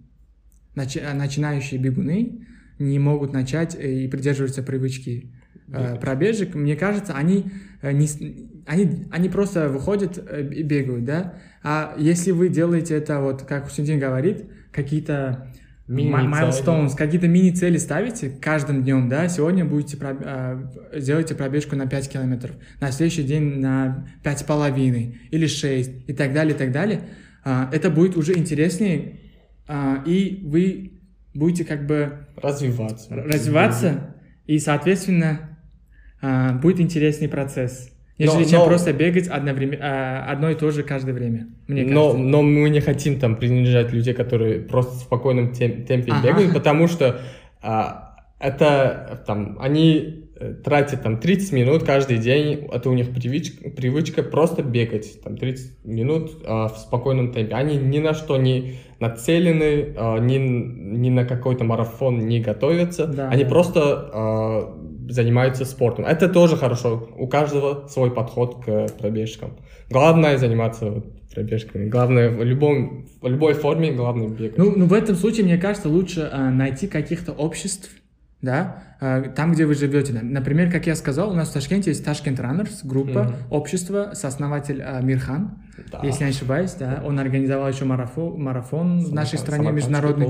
начи- 0.75 1.01
начинающие 1.13 1.79
бегуны 1.79 2.45
не 2.77 2.99
могут 2.99 3.33
начать 3.33 3.75
э, 3.75 4.03
и 4.03 4.07
придерживаться 4.07 4.61
привычки 4.61 5.31
э, 5.71 5.95
пробежек? 5.99 6.55
Мне 6.55 6.75
кажется, 6.75 7.13
они, 7.13 7.45
э, 7.81 7.91
не, 7.91 8.07
они, 8.65 9.05
они 9.11 9.29
просто 9.29 9.69
выходят 9.69 10.17
э, 10.17 10.47
и 10.53 10.63
бегают, 10.63 11.05
да? 11.05 11.35
А 11.63 11.95
если 11.97 12.31
вы 12.31 12.49
делаете 12.49 12.95
это, 12.95 13.19
вот 13.21 13.43
как 13.43 13.65
Хусендин 13.65 13.99
говорит, 13.99 14.45
какие-то 14.71 15.47
milestones, 15.87 16.95
какие-то 16.95 17.27
мини-цели 17.27 17.77
ставите 17.77 18.29
каждым 18.29 18.83
днем, 18.83 19.09
да, 19.09 19.27
сегодня 19.27 19.65
будете 19.65 19.97
проб- 19.97 20.23
а, 20.25 20.71
сделаете 20.93 21.35
пробежку 21.35 21.75
на 21.75 21.87
5 21.87 22.09
километров, 22.09 22.55
на 22.79 22.91
следующий 22.91 23.23
день 23.23 23.59
на 23.59 24.07
пять 24.23 24.39
с 24.39 24.43
половиной 24.43 25.19
или 25.29 25.45
6 25.45 25.91
и 26.07 26.13
так 26.13 26.33
далее, 26.33 26.55
и 26.55 26.57
так 26.57 26.71
далее, 26.71 27.01
А, 27.45 27.69
это 27.73 27.89
будет 27.89 28.15
уже 28.15 28.37
интереснее, 28.37 29.19
а, 29.67 30.01
и 30.05 30.41
вы 30.45 31.01
будете 31.33 31.65
как 31.65 31.85
бы 31.85 32.27
Развиваться. 32.37 33.13
развиваться, 33.15 34.15
и, 34.47 34.59
соответственно, 34.59 35.52
а, 36.23 36.53
будет 36.53 36.79
интересный 36.79 37.27
процесс, 37.27 37.91
Но- 38.17 38.25
нежели 38.25 38.45
чем 38.45 38.59
но- 38.61 38.65
просто 38.67 38.93
бегать 38.93 39.27
одновременно, 39.27 39.79
а, 39.83 40.31
одно 40.31 40.49
и 40.49 40.55
то 40.55 40.71
же 40.71 40.81
каждое 40.83 41.13
время, 41.13 41.47
мне 41.67 41.83
Но, 41.83 42.11
кажется. 42.11 42.17
но 42.29 42.41
мы 42.41 42.69
не 42.69 42.79
хотим 42.79 43.19
там 43.19 43.35
принижать 43.35 43.91
людей, 43.93 44.13
которые 44.13 44.61
просто 44.61 44.93
в 44.93 44.99
спокойном 45.01 45.51
тем- 45.51 45.83
темпе 45.85 46.11
Ага. 46.13 46.27
бегают, 46.29 46.53
потому 46.53 46.87
что 46.87 47.19
а, 47.61 48.15
это 48.39 49.23
там 49.27 49.57
они 49.59 50.19
э, 50.39 50.55
тратят 50.55 51.03
там 51.03 51.17
30 51.19 51.53
минут 51.53 51.83
каждый 51.83 52.17
день, 52.17 52.67
это 52.73 52.89
у 52.89 52.93
них 52.93 53.11
привычка, 53.13 53.69
привычка 53.69 54.23
просто 54.23 54.63
бегать 54.63 55.21
там 55.23 55.37
30 55.37 55.85
минут 55.85 56.31
а, 56.45 56.67
в 56.69 56.77
спокойном 56.79 57.31
темпе. 57.31 57.53
Они 57.55 57.77
ни 57.77 57.99
на 57.99 58.13
что 58.15 58.35
не 58.37 58.73
нацелены, 58.99 59.93
а, 59.95 60.17
ни, 60.19 60.37
ни 60.37 61.09
на 61.11 61.23
какой-то 61.25 61.63
марафон 61.63 62.19
не 62.27 62.41
готовятся, 62.41 63.05
Да, 63.07 63.29
они 63.29 63.43
да. 63.43 63.49
просто 63.49 64.09
а, 64.11 64.82
занимаются 65.09 65.65
спортом. 65.65 66.05
Это 66.05 66.29
тоже 66.29 66.57
хорошо. 66.57 67.09
У 67.17 67.27
каждого 67.27 67.87
свой 67.87 68.11
подход 68.11 68.63
к 68.63 68.87
пробежкам. 68.99 69.57
Главное 69.89 70.37
заниматься 70.37 71.03
пробежками. 71.33 71.89
Главное 71.89 72.29
в 72.29 72.43
любом 72.43 73.05
в 73.21 73.27
любой 73.27 73.53
форме 73.53 73.91
главное 73.91 74.27
бегать. 74.27 74.57
Ну, 74.57 74.73
ну, 74.75 74.85
в 74.85 74.93
этом 74.93 75.15
случае, 75.15 75.45
мне 75.45 75.57
кажется, 75.57 75.89
лучше 75.89 76.29
а, 76.31 76.49
найти 76.51 76.87
каких-то 76.87 77.31
обществ, 77.31 77.89
да, 78.41 78.83
э, 78.99 79.31
там, 79.35 79.53
где 79.53 79.65
вы 79.65 79.73
живете. 79.73 80.13
Например, 80.21 80.71
как 80.71 80.85
я 80.85 80.95
сказал, 80.95 81.31
у 81.31 81.33
нас 81.33 81.49
в 81.49 81.53
Ташкенте 81.53 81.91
есть 81.91 82.03
Ташкент 82.05 82.39
Runners, 82.39 82.79
группа, 82.83 83.23
Мгм. 83.23 83.35
общество, 83.49 84.11
сооснователь 84.13 84.81
э, 84.81 85.01
Мирхан, 85.01 85.57
Да. 85.91 86.01
если 86.03 86.25
не 86.25 86.31
ошибаюсь, 86.31 86.73
да, 86.73 87.01
он 87.05 87.17
организовал 87.19 87.69
еще 87.69 87.85
марафон, 87.85 88.41
марафон 88.41 89.03
в 89.03 89.13
нашей 89.13 89.39
стране 89.39 89.71
международный. 89.71 90.27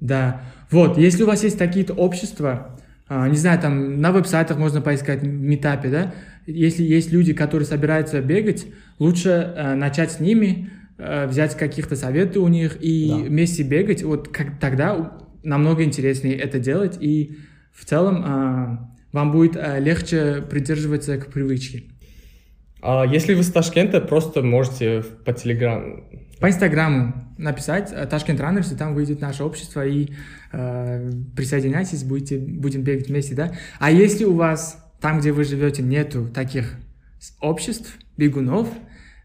Да, 0.00 0.42
вот, 0.70 0.98
если 0.98 1.22
у 1.22 1.26
вас 1.26 1.44
есть 1.44 1.56
какие-то 1.56 1.94
общества, 1.94 2.50
а, 2.50 2.81
не 3.28 3.36
знаю, 3.36 3.60
там 3.60 4.00
на 4.00 4.12
веб-сайтах 4.12 4.58
можно 4.58 4.80
поискать 4.80 5.22
в 5.22 5.26
метапе, 5.26 5.88
да, 5.88 6.14
если 6.46 6.82
есть 6.82 7.12
люди, 7.12 7.32
которые 7.32 7.66
собираются 7.66 8.20
бегать, 8.20 8.66
лучше 8.98 9.52
э, 9.56 9.74
начать 9.74 10.12
с 10.12 10.20
ними, 10.20 10.70
э, 10.98 11.26
взять 11.26 11.56
каких-то 11.56 11.96
советы 11.96 12.40
у 12.40 12.48
них 12.48 12.78
и 12.80 13.08
Да. 13.08 13.16
вместе 13.16 13.62
бегать, 13.62 14.02
вот 14.02 14.28
как, 14.28 14.58
тогда 14.58 15.18
намного 15.42 15.82
интереснее 15.84 16.36
это 16.36 16.58
делать, 16.58 16.96
и 17.00 17.38
в 17.72 17.84
целом 17.84 18.22
а, 18.24 18.90
вам 19.12 19.32
будет 19.32 19.56
а, 19.56 19.78
легче 19.78 20.42
придерживаться 20.48 21.18
к 21.18 21.26
привычке. 21.32 21.84
А 22.80 23.04
если 23.04 23.34
вы 23.34 23.42
с 23.42 23.50
Ташкента, 23.50 24.00
просто 24.00 24.42
можете 24.42 25.04
по 25.24 25.32
Телеграм. 25.32 26.04
По 26.42 26.48
Инстаграму 26.48 27.14
написать 27.38 27.92
э, 27.92 28.04
Ташкент 28.04 28.40
Runners, 28.40 28.74
и 28.74 28.76
там 28.76 28.94
выйдет 28.94 29.20
наше 29.20 29.44
общество, 29.44 29.86
и 29.86 30.08
э, 30.50 31.12
присоединяйтесь, 31.36 32.02
будете, 32.02 32.36
будем 32.36 32.82
бегать 32.82 33.08
вместе, 33.08 33.36
да? 33.36 33.52
А 33.78 33.92
если 33.92 34.24
у 34.24 34.34
вас 34.34 34.84
там, 35.00 35.20
где 35.20 35.30
вы 35.30 35.44
живете, 35.44 35.82
нету 35.82 36.26
таких 36.26 36.74
обществ, 37.40 37.96
бегунов, 38.16 38.68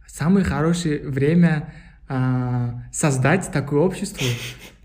самое 0.06 0.46
хорошее 0.46 1.00
время 1.08 1.74
а, 2.08 2.84
создать 2.94 3.52
такое 3.52 3.82
общество 3.82 4.26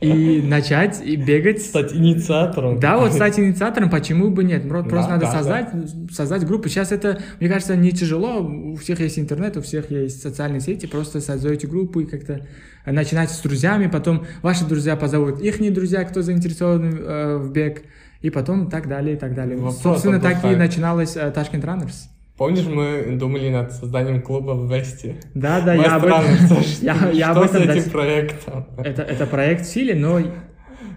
и 0.02 0.42
начать 0.42 1.00
и 1.04 1.16
бегать. 1.16 1.62
Стать 1.62 1.94
инициатором. 1.94 2.80
Да, 2.80 2.98
вот 2.98 3.12
стать 3.12 3.38
инициатором, 3.38 3.90
почему 3.90 4.30
бы 4.30 4.44
нет? 4.44 4.68
Про- 4.68 4.82
Просто 4.82 5.10
Да, 5.10 5.14
надо 5.16 5.26
да, 5.26 5.32
создать, 5.32 5.68
создать 6.12 6.44
группу. 6.46 6.68
Сейчас 6.68 6.92
это, 6.92 7.20
мне 7.40 7.48
кажется, 7.48 7.76
не 7.76 7.92
тяжело. 7.92 8.40
У 8.40 8.76
всех 8.76 9.00
есть 9.00 9.18
интернет, 9.18 9.56
у 9.56 9.62
всех 9.62 9.90
есть 9.90 10.20
социальные 10.22 10.60
сети. 10.60 10.86
Просто 10.86 11.20
создаете 11.20 11.66
группу 11.66 12.00
и 12.00 12.06
как-то 12.06 12.46
начинайте 12.86 13.34
с 13.34 13.40
друзьями. 13.40 13.86
Потом 13.86 14.26
ваши 14.42 14.64
друзья 14.64 14.96
позовут 14.96 15.40
их 15.40 15.60
друзья, 15.72 16.04
кто 16.04 16.22
заинтересован 16.22 16.94
э, 16.98 17.36
в 17.38 17.52
бег. 17.52 17.82
И 18.20 18.30
потом 18.30 18.70
так 18.70 18.88
далее, 18.88 19.16
и 19.16 19.18
так 19.18 19.34
далее. 19.34 19.56
Вопрос 19.56 19.82
Собственно, 19.82 20.20
так 20.20 20.32
и 20.34 20.36
отдыхает. 20.36 20.58
начиналось 20.58 21.16
э, 21.16 21.32
Tashkent 21.34 21.62
Runners. 21.64 22.06
Помнишь, 22.36 22.64
мы 22.64 23.16
думали 23.18 23.50
над 23.50 23.72
созданием 23.72 24.22
клуба 24.22 24.52
в 24.52 24.72
Весте? 24.72 25.16
Да, 25.34 25.60
да, 25.60 25.74
я 25.74 25.96
об 25.96 26.04
этом... 26.04 26.62
Я, 26.80 27.10
я 27.12 27.30
об 27.30 27.38
этом 27.42 27.62
этим 27.62 27.90
проектом? 27.90 28.66
Это, 28.78 29.02
это 29.02 29.26
проект 29.26 29.66
в 29.66 29.68
силе, 29.68 29.94
но 29.94 30.20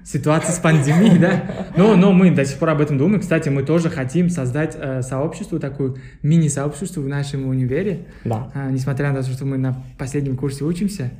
ситуация 0.05 0.53
с 0.53 0.59
пандемией, 0.59 1.17
да. 1.17 1.43
Но, 1.75 1.95
но 1.95 2.13
мы 2.13 2.31
до 2.31 2.45
сих 2.45 2.57
пор 2.57 2.69
об 2.69 2.81
этом 2.81 2.97
думаем. 2.97 3.19
Кстати, 3.19 3.49
мы 3.49 3.63
тоже 3.63 3.89
хотим 3.89 4.29
создать 4.29 4.77
э, 4.79 5.01
сообщество, 5.01 5.59
такое 5.59 5.95
мини-сообщество 6.21 7.01
в 7.01 7.07
нашем 7.07 7.47
универе. 7.47 8.05
Да. 8.23 8.51
А, 8.53 8.71
несмотря 8.71 9.11
на 9.11 9.21
то, 9.21 9.29
что 9.29 9.45
мы 9.45 9.57
на 9.57 9.83
последнем 9.97 10.37
курсе 10.37 10.63
учимся. 10.63 11.11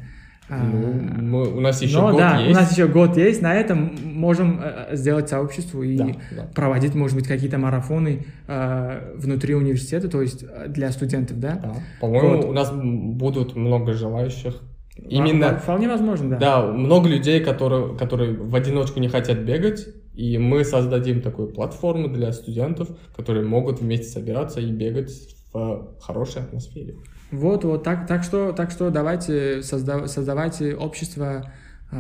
А, 0.48 0.64
Ну, 0.64 0.94
мы- 1.22 1.58
у 1.58 1.60
нас 1.60 1.82
еще 1.82 1.98
но 2.00 2.10
год 2.12 2.18
да, 2.20 2.38
есть. 2.40 2.52
у 2.52 2.54
нас 2.62 2.72
еще 2.72 2.88
год 2.88 3.18
есть. 3.18 3.42
На 3.42 3.56
этом 3.56 3.92
можем 4.04 4.60
э, 4.64 4.96
сделать 4.96 5.28
сообщество 5.28 5.82
и 5.82 5.98
Да, 5.98 6.08
да. 6.36 6.44
проводить, 6.54 6.94
может 6.94 7.16
быть, 7.18 7.28
какие-то 7.28 7.58
марафоны 7.58 8.26
э, 8.48 9.16
внутри 9.18 9.56
университета, 9.56 10.08
то 10.08 10.22
есть 10.22 10.44
э, 10.44 10.68
для 10.68 10.92
студентов, 10.92 11.40
да? 11.40 11.56
Да. 11.64 11.74
По-моему, 12.00 12.36
Вот. 12.38 12.46
у 12.46 12.54
нас 12.54 12.72
будут 12.74 13.56
много 13.56 13.94
желающих. 13.94 14.62
Именно, 15.10 15.58
Вполне 15.58 15.90
возможно, 15.90 16.30
да. 16.30 16.38
да, 16.38 16.66
много 16.72 17.10
людей, 17.10 17.40
которые, 17.44 17.98
которые 17.98 18.34
в 18.34 18.56
одиночку 18.56 19.00
не 19.00 19.10
хотят 19.10 19.40
бегать, 19.40 19.88
и 20.14 20.38
мы 20.38 20.64
создадим 20.64 21.22
такую 21.22 21.50
платформу 21.50 22.08
для 22.08 22.32
студентов, 22.32 22.88
которые 23.16 23.46
могут 23.46 23.82
вместе 23.82 24.08
собираться 24.08 24.62
и 24.62 24.72
бегать 24.72 25.12
в 25.52 25.96
хорошей 26.00 26.44
атмосфере. 26.44 26.96
Вот, 27.36 27.64
вот, 27.64 27.84
так, 27.84 28.08
так 28.08 28.24
что, 28.24 28.52
так 28.52 28.72
что 28.72 28.90
давайте 28.90 29.60
созда- 29.60 30.08
создавайте 30.08 30.76
общество 30.76 31.52
э, 31.92 31.98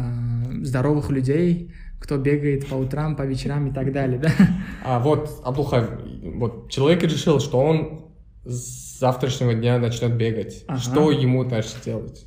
здоровых 0.63 1.09
людей, 1.09 1.73
кто 1.99 2.17
бегает 2.17 2.67
по 2.67 2.75
утрам, 2.75 3.15
по 3.15 3.23
вечерам 3.23 3.67
и 3.67 3.73
так 3.73 3.91
далее, 3.91 4.19
да? 4.19 4.29
А 4.83 4.99
вот, 4.99 5.41
Абдулхай, 5.43 5.87
вот 6.35 6.69
человек 6.69 7.03
решил, 7.03 7.39
что 7.39 7.59
он 7.59 8.05
с 8.43 8.99
завтрашнего 8.99 9.53
дня 9.53 9.79
начнет 9.79 10.15
бегать. 10.15 10.63
Ага. 10.67 10.79
Что 10.79 11.11
ему 11.11 11.43
дальше 11.43 11.75
делать? 11.83 12.25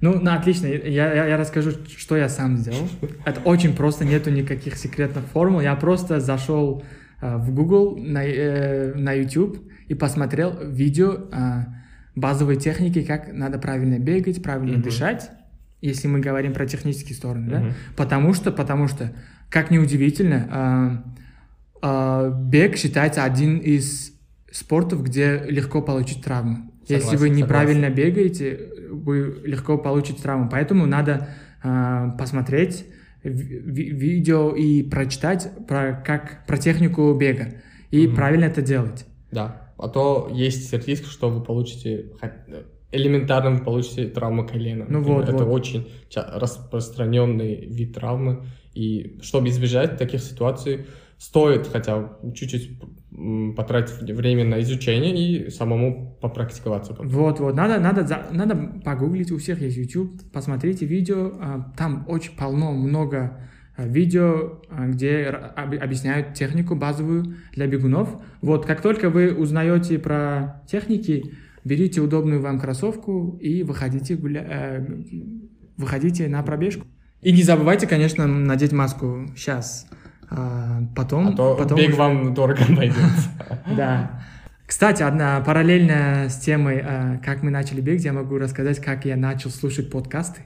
Ну, 0.00 0.20
ну, 0.20 0.30
отлично, 0.30 0.66
я, 0.66 1.12
я, 1.12 1.26
я 1.26 1.36
расскажу, 1.36 1.72
что 1.96 2.16
я 2.16 2.28
сам 2.28 2.56
сделал. 2.56 2.88
Это 3.24 3.40
очень 3.40 3.74
просто, 3.74 4.04
нету 4.04 4.30
никаких 4.30 4.76
секретных 4.76 5.24
формул. 5.24 5.60
Я 5.60 5.74
просто 5.74 6.20
зашел 6.20 6.84
э, 7.20 7.36
в 7.36 7.52
Google, 7.52 7.96
на, 7.96 8.24
э, 8.24 8.94
на 8.94 9.12
YouTube 9.12 9.58
и 9.88 9.94
посмотрел 9.94 10.54
видео 10.62 11.28
э, 11.32 11.64
базовой 12.20 12.56
техники, 12.56 13.02
как 13.02 13.32
надо 13.32 13.58
правильно 13.58 13.98
бегать, 13.98 14.42
правильно 14.42 14.74
Мгм. 14.74 14.82
дышать, 14.82 15.30
если 15.80 16.08
мы 16.08 16.20
говорим 16.20 16.52
про 16.52 16.66
технические 16.66 17.14
стороны, 17.16 17.50
да? 17.50 17.60
Мгм. 17.60 17.72
Потому 17.96 18.34
что, 18.34 18.50
потому 18.52 18.88
что, 18.88 19.12
как 19.50 19.70
ни 19.70 19.78
удивительно, 19.78 21.02
э, 21.82 21.86
э, 21.86 22.32
бег 22.44 22.76
считается 22.76 23.24
один 23.24 23.58
из 23.58 24.12
спортов, 24.50 25.02
где 25.04 25.44
легко 25.48 25.82
получить 25.82 26.22
травму. 26.24 26.72
Если 26.88 27.02
Согласен, 27.04 27.10
вы 27.10 27.26
согласен. 27.28 27.36
неправильно 27.44 27.90
бегаете, 27.90 28.58
вы 28.90 29.42
легко 29.44 29.76
получите 29.78 30.22
травму. 30.22 30.48
Поэтому 30.50 30.86
надо 30.86 31.28
э, 31.62 32.10
посмотреть 32.18 32.86
ви- 33.24 33.60
ви- 33.64 33.90
видео 33.90 34.54
и 34.54 34.82
прочитать 34.84 35.50
про, 35.66 36.00
как, 36.06 36.46
про 36.46 36.56
технику 36.56 37.12
бега 37.14 37.48
и 37.90 38.06
Мгм. 38.06 38.16
правильно 38.16 38.44
это 38.44 38.62
делать. 38.62 39.04
Да. 39.32 39.67
А 39.78 39.88
то 39.88 40.28
есть 40.32 40.72
риск, 40.86 41.06
что 41.06 41.30
вы 41.30 41.42
получите 41.42 42.12
элементарно 42.90 43.50
вы 43.50 43.64
получите 43.64 44.08
травму 44.08 44.46
колена. 44.46 44.86
Ну 44.88 45.02
вот, 45.02 45.28
Это 45.28 45.44
вот. 45.44 45.52
очень 45.52 45.88
распространенный 46.14 47.66
вид 47.66 47.94
травмы. 47.94 48.44
И 48.74 49.18
чтобы 49.22 49.48
избежать 49.48 49.98
таких 49.98 50.22
ситуаций, 50.22 50.86
стоит 51.18 51.66
хотя 51.66 51.98
бы 51.98 52.32
чуть-чуть 52.34 52.80
потратить 53.56 54.02
время 54.02 54.44
на 54.44 54.60
изучение 54.60 55.16
и 55.16 55.50
самому 55.50 56.16
попрактиковаться. 56.20 56.94
Вот, 56.98 57.40
вот, 57.40 57.54
надо, 57.54 57.80
надо, 57.80 58.06
за- 58.06 58.28
надо 58.30 58.80
погуглить, 58.84 59.32
у 59.32 59.38
всех 59.38 59.60
есть 59.60 59.76
YouTube, 59.76 60.30
посмотрите 60.32 60.86
видео, 60.86 61.32
а, 61.40 61.72
там 61.76 62.04
очень 62.08 62.36
полно, 62.36 62.72
много 62.72 63.48
видео, 63.86 64.60
а, 64.70 64.86
где 64.86 65.24
объясняют 65.26 66.34
технику 66.34 66.74
базовую 66.74 67.36
для 67.52 67.66
бегунов. 67.66 68.20
Вот, 68.40 68.66
как 68.66 68.80
только 68.82 69.10
вы 69.10 69.32
узнаете 69.34 69.98
про 69.98 70.62
техники, 70.66 71.32
берите 71.64 72.00
удобную 72.00 72.40
вам 72.40 72.58
кроссовку 72.58 73.38
и 73.40 73.62
выходите, 73.62 74.16
гуля... 74.16 74.44
э, 74.48 74.86
выходите 75.76 76.28
на 76.28 76.42
пробежку. 76.42 76.86
И 77.22 77.32
не 77.32 77.42
забывайте, 77.42 77.86
конечно, 77.86 78.26
надеть 78.26 78.72
маску 78.72 79.26
сейчас. 79.36 79.86
А, 80.30 80.82
потом, 80.94 81.28
А 81.28 81.32
то 81.32 81.54
потом 81.56 81.78
бег 81.78 81.88
уже- 81.90 81.98
вам 81.98 82.34
дорого 82.34 82.60
обойдется. 82.68 83.30
да. 83.76 84.22
Кстати, 84.66 85.02
одна 85.02 85.40
параллельно 85.40 86.26
с 86.28 86.36
темой, 86.40 86.84
как 87.24 87.42
мы 87.42 87.50
начали 87.50 87.80
бегать, 87.80 88.04
я 88.04 88.12
могу 88.12 88.36
рассказать, 88.36 88.78
как 88.80 89.06
я 89.06 89.16
начал 89.16 89.48
слушать 89.48 89.90
подкасты. 89.90 90.42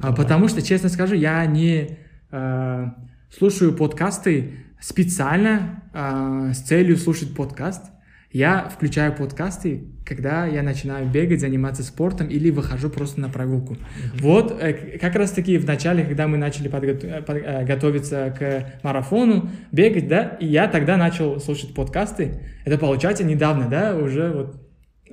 А. 0.00 0.14
Потому 0.14 0.48
что, 0.48 0.62
честно 0.62 0.88
скажу, 0.88 1.14
я 1.14 1.44
не 1.44 1.98
а, 2.30 2.94
слушаю 3.30 3.72
подкасты 3.74 4.54
специально 4.80 5.82
а, 5.92 6.52
с 6.52 6.60
целью 6.62 6.96
слушать 6.96 7.34
подкаст. 7.34 7.84
Я 8.32 8.68
включаю 8.68 9.14
подкасты, 9.14 9.84
когда 10.04 10.44
я 10.46 10.62
начинаю 10.62 11.08
бегать, 11.08 11.40
заниматься 11.40 11.82
спортом 11.82 12.28
или 12.28 12.50
выхожу 12.50 12.90
просто 12.90 13.20
на 13.20 13.30
прогулку. 13.30 13.78
Вот 14.20 14.58
э, 14.60 14.98
как 14.98 15.14
раз 15.14 15.30
таки 15.30 15.56
в 15.56 15.64
начале, 15.64 16.04
когда 16.04 16.28
мы 16.28 16.36
начали 16.36 16.68
подго- 16.68 17.02
э, 17.02 17.22
под- 17.22 17.36
э, 17.42 17.64
готовиться 17.64 18.34
к 18.38 18.84
марафону, 18.84 19.48
бегать, 19.72 20.08
да, 20.08 20.36
и 20.38 20.46
я 20.46 20.68
тогда 20.68 20.98
начал 20.98 21.40
слушать 21.40 21.72
подкасты. 21.72 22.40
Это 22.66 22.76
получается 22.76 23.24
недавно, 23.24 23.68
да, 23.68 23.96
уже 23.96 24.30
вот 24.30 24.62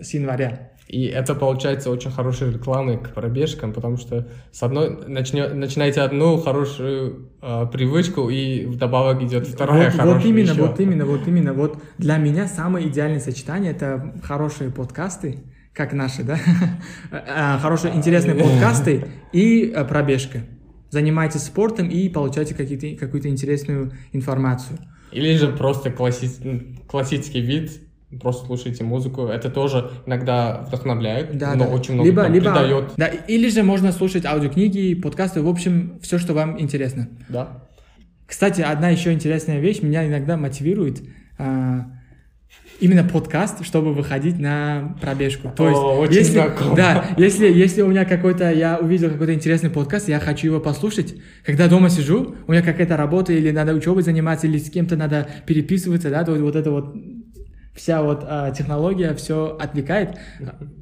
с 0.02 0.14
января. 0.14 0.72
И 0.88 1.06
это 1.06 1.34
получается 1.34 1.90
очень 1.90 2.12
хорошей 2.12 2.52
рекламой 2.52 2.98
к 2.98 3.14
пробежкам, 3.14 3.74
потому 3.74 3.98
что 3.98 4.28
с 4.52 4.62
одной 4.64 5.08
начнё- 5.08 5.54
начинаете 5.54 6.02
одну 6.02 6.38
хорошую 6.38 7.30
э, 7.42 7.66
привычку, 7.72 8.30
и 8.30 8.66
вдобавок 8.66 9.22
идет 9.24 9.48
вторая 9.48 9.86
вот, 9.86 9.96
хорошая 9.96 10.20
вот 10.20 10.26
именно, 10.26 10.52
ещё. 10.52 10.68
вот 10.68 10.80
именно, 10.80 11.06
вот 11.06 11.28
именно. 11.28 11.54
Вот 11.54 11.82
для 11.98 12.18
меня 12.18 12.48
самое 12.48 12.88
идеальное 12.90 13.20
сочетание 13.20 13.72
это 13.72 14.14
хорошие 14.24 14.70
подкасты, 14.72 15.44
как 15.74 15.94
наши, 15.94 16.24
да, 16.24 16.38
А, 17.12 17.58
хорошие 17.60 17.96
интересные 17.96 18.36
подкасты 18.36 19.06
и 19.32 19.74
пробежка. 19.90 20.42
Занимайтесь 20.92 21.44
спортом 21.44 21.90
и 21.90 22.08
получайте 22.10 22.54
какую-то 22.54 23.28
интересную 23.30 23.94
информацию. 24.12 24.78
Или 25.12 25.36
же 25.38 25.48
просто 25.48 25.92
классический 25.92 27.42
вид, 27.42 27.72
просто 28.22 28.46
слушайте 28.46 28.84
музыку. 28.84 29.26
Это 29.28 29.50
тоже 29.50 29.92
иногда 30.06 30.64
вдохновляет, 30.68 31.38
Да, 31.38 31.54
но 31.56 31.66
да. 31.66 31.72
очень 31.72 31.94
много 31.96 32.10
либо, 32.10 32.24
там 32.24 32.34
либо, 32.34 32.52
придает. 32.52 32.92
да, 32.98 33.08
или 33.08 33.50
же 33.50 33.64
можно 33.64 33.92
слушать 33.92 34.26
аудиокниги, 34.26 34.94
подкасты, 34.96 35.42
в 35.42 35.48
общем, 35.48 36.00
все, 36.02 36.18
что 36.20 36.34
вам 36.34 36.60
интересно. 36.60 37.08
Да. 37.30 37.64
Кстати, 38.28 38.62
одна 38.62 38.90
еще 38.90 39.12
интересная 39.14 39.60
вещь 39.60 39.82
меня 39.82 40.08
иногда 40.08 40.38
мотивирует 40.38 41.02
а, 41.38 41.86
именно 42.80 43.04
подкаст, 43.04 43.64
чтобы 43.66 43.94
выходить 43.94 44.40
на 44.40 44.96
пробежку. 45.02 45.52
То 45.56 45.68
есть, 45.70 45.80
О, 45.80 46.00
очень 46.00 46.16
если, 46.16 46.34
знакомо. 46.34 46.76
да, 46.76 47.06
если, 47.18 47.52
если 47.52 47.82
у 47.82 47.88
меня 47.88 48.06
какой-то, 48.06 48.52
я 48.52 48.78
увидел 48.80 49.10
какой-то 49.10 49.34
интересный 49.34 49.70
подкаст, 49.70 50.10
я 50.10 50.20
хочу 50.20 50.48
его 50.48 50.60
послушать, 50.60 51.16
когда 51.46 51.68
дома 51.68 51.90
сижу, 51.90 52.36
у 52.48 52.52
меня 52.52 52.62
какая-то 52.62 52.98
работа 52.98 53.34
или 53.34 53.52
надо 53.52 53.74
учебой 53.74 54.04
заниматься, 54.04 54.48
или 54.48 54.58
с 54.58 54.70
кем-то 54.70 54.96
надо 54.96 55.28
переписываться, 55.46 56.10
да, 56.10 56.24
то 56.24 56.34
вот 56.34 56.56
это 56.56 56.72
вот 56.72 56.96
вся 57.76 58.04
вот 58.04 58.24
а, 58.28 58.52
технология 58.52 59.14
все 59.16 59.58
отвлекает. 59.60 60.18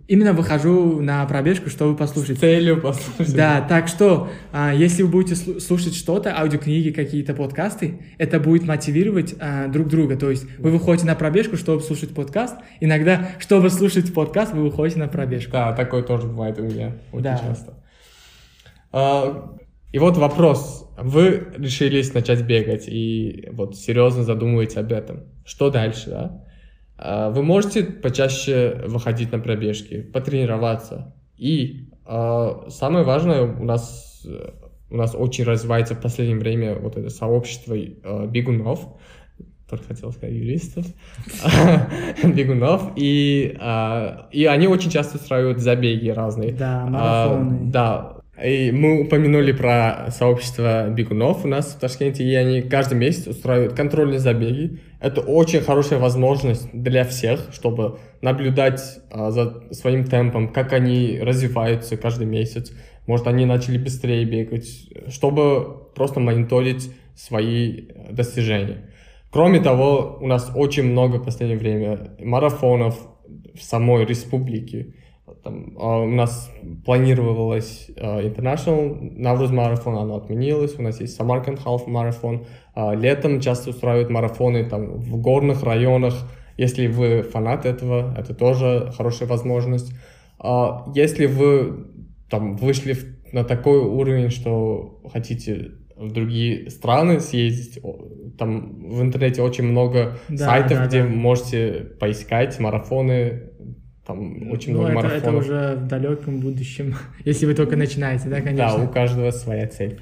Именно 0.08 0.34
выхожу 0.34 1.02
на 1.02 1.26
пробежку, 1.26 1.70
чтобы 1.70 1.96
послушать. 1.96 2.38
С 2.38 2.42
целью 2.42 2.82
послушать. 2.82 3.34
Да, 3.34 3.62
так 3.62 3.88
что, 3.88 4.30
а, 4.52 4.74
если 4.74 5.04
вы 5.04 5.10
будете 5.10 5.36
слушать 5.36 5.96
что-то, 5.96 6.38
аудиокниги, 6.38 6.90
какие-то 6.90 7.34
подкасты, 7.34 8.02
это 8.18 8.40
будет 8.40 8.64
мотивировать 8.64 9.36
а, 9.40 9.68
друг 9.68 9.88
друга. 9.88 10.18
То 10.18 10.30
есть 10.30 10.46
вы 10.60 10.72
выходите 10.72 11.08
на 11.08 11.16
пробежку, 11.16 11.56
чтобы 11.56 11.82
слушать 11.82 12.14
подкаст. 12.14 12.58
Иногда, 12.82 13.30
чтобы 13.40 13.70
слушать 13.70 14.14
подкаст, 14.14 14.54
вы 14.54 14.64
выходите 14.64 15.00
на 15.00 15.08
пробежку. 15.08 15.54
Да, 15.54 15.74
такое 15.74 16.04
тоже 16.04 16.28
бывает 16.28 16.60
у 16.60 16.64
меня 16.64 16.98
очень 17.14 17.24
Да. 17.24 17.38
часто. 17.38 17.74
А, 18.92 19.56
и 19.94 20.00
вот 20.00 20.18
вопрос. 20.18 20.90
Вы 20.98 21.48
решились 21.58 22.14
начать 22.14 22.44
бегать 22.46 22.88
и 22.88 23.48
вот 23.54 23.78
серьезно 23.78 24.24
задумываете 24.24 24.82
об 24.82 24.92
этом. 24.92 25.24
Что 25.46 25.70
дальше, 25.70 26.10
да? 26.10 26.46
А, 27.02 27.30
Вы 27.32 27.44
можете 27.44 27.84
почаще 27.84 28.84
выходить 28.88 29.32
на 29.32 29.40
пробежки, 29.40 30.02
потренироваться. 30.02 31.14
И 31.38 31.90
а, 32.06 32.68
самое 32.70 33.04
важное, 33.04 33.42
у 33.42 33.64
нас, 33.64 34.26
у 34.90 34.96
нас 34.96 35.16
очень 35.16 35.44
развивается 35.44 35.96
в 35.96 36.02
последнее 36.02 36.38
время 36.38 36.76
вот 36.76 36.98
это 36.98 37.10
сообщество 37.10 37.74
э, 37.76 38.28
бегунов, 38.28 38.88
только 39.70 39.86
хотел 39.88 40.12
сказать 40.12 40.36
юристов, 40.36 40.86
бегунов, 42.24 42.92
и, 42.96 43.56
а, 43.60 44.28
и 44.32 44.46
они 44.46 44.68
очень 44.68 44.92
часто 44.92 45.18
устраивают 45.18 45.60
забеги 45.60 46.10
разные. 46.10 46.52
Да, 46.52 46.84
А, 46.84 46.90
марафоны. 46.90 47.72
да, 47.72 48.21
и 48.44 48.72
мы 48.72 49.02
упомянули 49.02 49.52
про 49.52 50.10
сообщество 50.12 50.90
бегунов 50.90 51.46
у 51.46 51.48
нас 51.48 51.74
в 51.74 51.80
Ташкенте, 51.80 52.24
и 52.24 52.34
они 52.36 52.62
каждый 52.62 52.98
месяц 52.98 53.28
устраивают 53.28 53.74
контрольные 53.74 54.20
забеги. 54.20 54.80
Это 55.00 55.22
очень 55.22 55.62
хорошая 55.62 56.00
возможность 56.00 56.70
для 56.74 57.04
всех, 57.04 57.50
чтобы 57.52 58.00
наблюдать 58.22 58.82
а, 59.10 59.32
за 59.32 59.64
своим 59.72 60.06
темпом, 60.06 60.52
как 60.52 60.74
они 60.74 61.20
развиваются 61.22 61.98
каждый 61.98 62.28
месяц. 62.28 62.72
Может, 63.08 63.28
они 63.28 63.46
начали 63.46 63.78
быстрее 63.78 64.26
бегать, 64.26 64.68
чтобы 65.10 65.90
просто 65.96 66.20
мониторить 66.20 66.92
свои 67.16 67.88
э, 67.88 68.12
достижения. 68.12 68.90
Кроме 69.32 69.60
того, 69.60 70.18
у 70.22 70.28
нас 70.28 70.52
очень 70.56 70.84
много 70.84 71.18
в 71.18 71.24
последнее 71.24 71.58
время 71.58 72.16
марафонов 72.20 73.00
в 73.56 73.64
самой 73.64 74.06
республике. 74.06 74.94
Там, 75.44 75.74
а, 75.80 76.02
у 76.02 76.10
нас 76.10 76.52
планировалось 76.86 77.90
а, 77.98 78.22
International 78.22 78.98
Навруз 79.18 79.52
марафон, 79.52 79.98
оно 79.98 80.16
отменилось. 80.16 80.76
У 80.78 80.82
нас 80.82 81.00
есть 81.02 81.16
Самарканд 81.16 81.60
Half 81.60 81.88
марафон. 81.88 82.46
А, 82.74 82.94
летом 82.94 83.40
часто 83.40 83.72
устраивают 83.72 84.10
марафоны 84.10 84.68
там, 84.70 85.00
в 85.00 85.18
горных 85.22 85.64
районах. 85.64 86.16
Если 86.58 86.88
вы 86.88 87.24
фанат 87.24 87.66
этого, 87.66 88.14
это 88.18 88.34
тоже 88.34 88.92
хорошая 88.96 89.28
возможность. 89.28 89.94
А, 90.40 90.86
если 90.96 91.26
вы 91.26 91.88
там, 92.30 92.56
вышли 92.56 92.96
на 93.32 93.44
такой 93.44 93.80
уровень, 93.80 94.30
что 94.30 95.02
хотите 95.12 95.72
в 95.96 96.12
другие 96.12 96.70
страны 96.70 97.20
съездить, 97.20 97.80
там 98.38 98.90
в 98.90 99.02
интернете 99.02 99.44
очень 99.44 99.66
много 99.66 100.18
Да, 100.30 100.38
сайтов, 100.38 100.78
да, 100.80 100.88
где 100.88 101.04
да. 101.04 101.10
можете 101.10 101.72
поискать 102.00 102.60
марафоны, 102.60 103.52
там 104.06 104.52
очень 104.52 104.74
Ну, 104.74 104.80
много 104.82 104.92
это, 104.94 104.96
марафонов. 104.96 105.24
это 105.24 105.32
уже 105.38 105.76
в 105.76 105.88
далеком 105.88 106.40
будущем, 106.40 106.96
если 107.26 107.46
вы 107.46 107.54
только 107.54 107.76
начинаете, 107.76 108.30
да, 108.30 108.42
конечно. 108.42 108.78
Да, 108.78 108.84
у 108.84 108.88
каждого 108.88 109.32
своя 109.32 109.68
цель. 109.68 110.00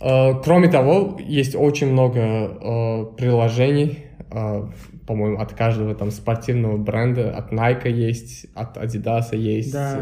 Э, 0.00 0.34
Кроме 0.44 0.68
того, 0.68 1.18
есть 1.26 1.54
очень 1.56 1.90
много 1.92 2.20
э, 2.20 3.06
приложений, 3.16 3.98
э, 4.30 4.66
по-моему, 5.06 5.38
от 5.38 5.52
каждого 5.54 5.94
там 5.94 6.10
спортивного 6.10 6.76
бренда, 6.76 7.30
от 7.36 7.52
Nike 7.52 7.90
есть, 7.90 8.46
от 8.54 8.76
Adidas 8.76 9.34
есть. 9.36 9.72
Да. 9.72 10.00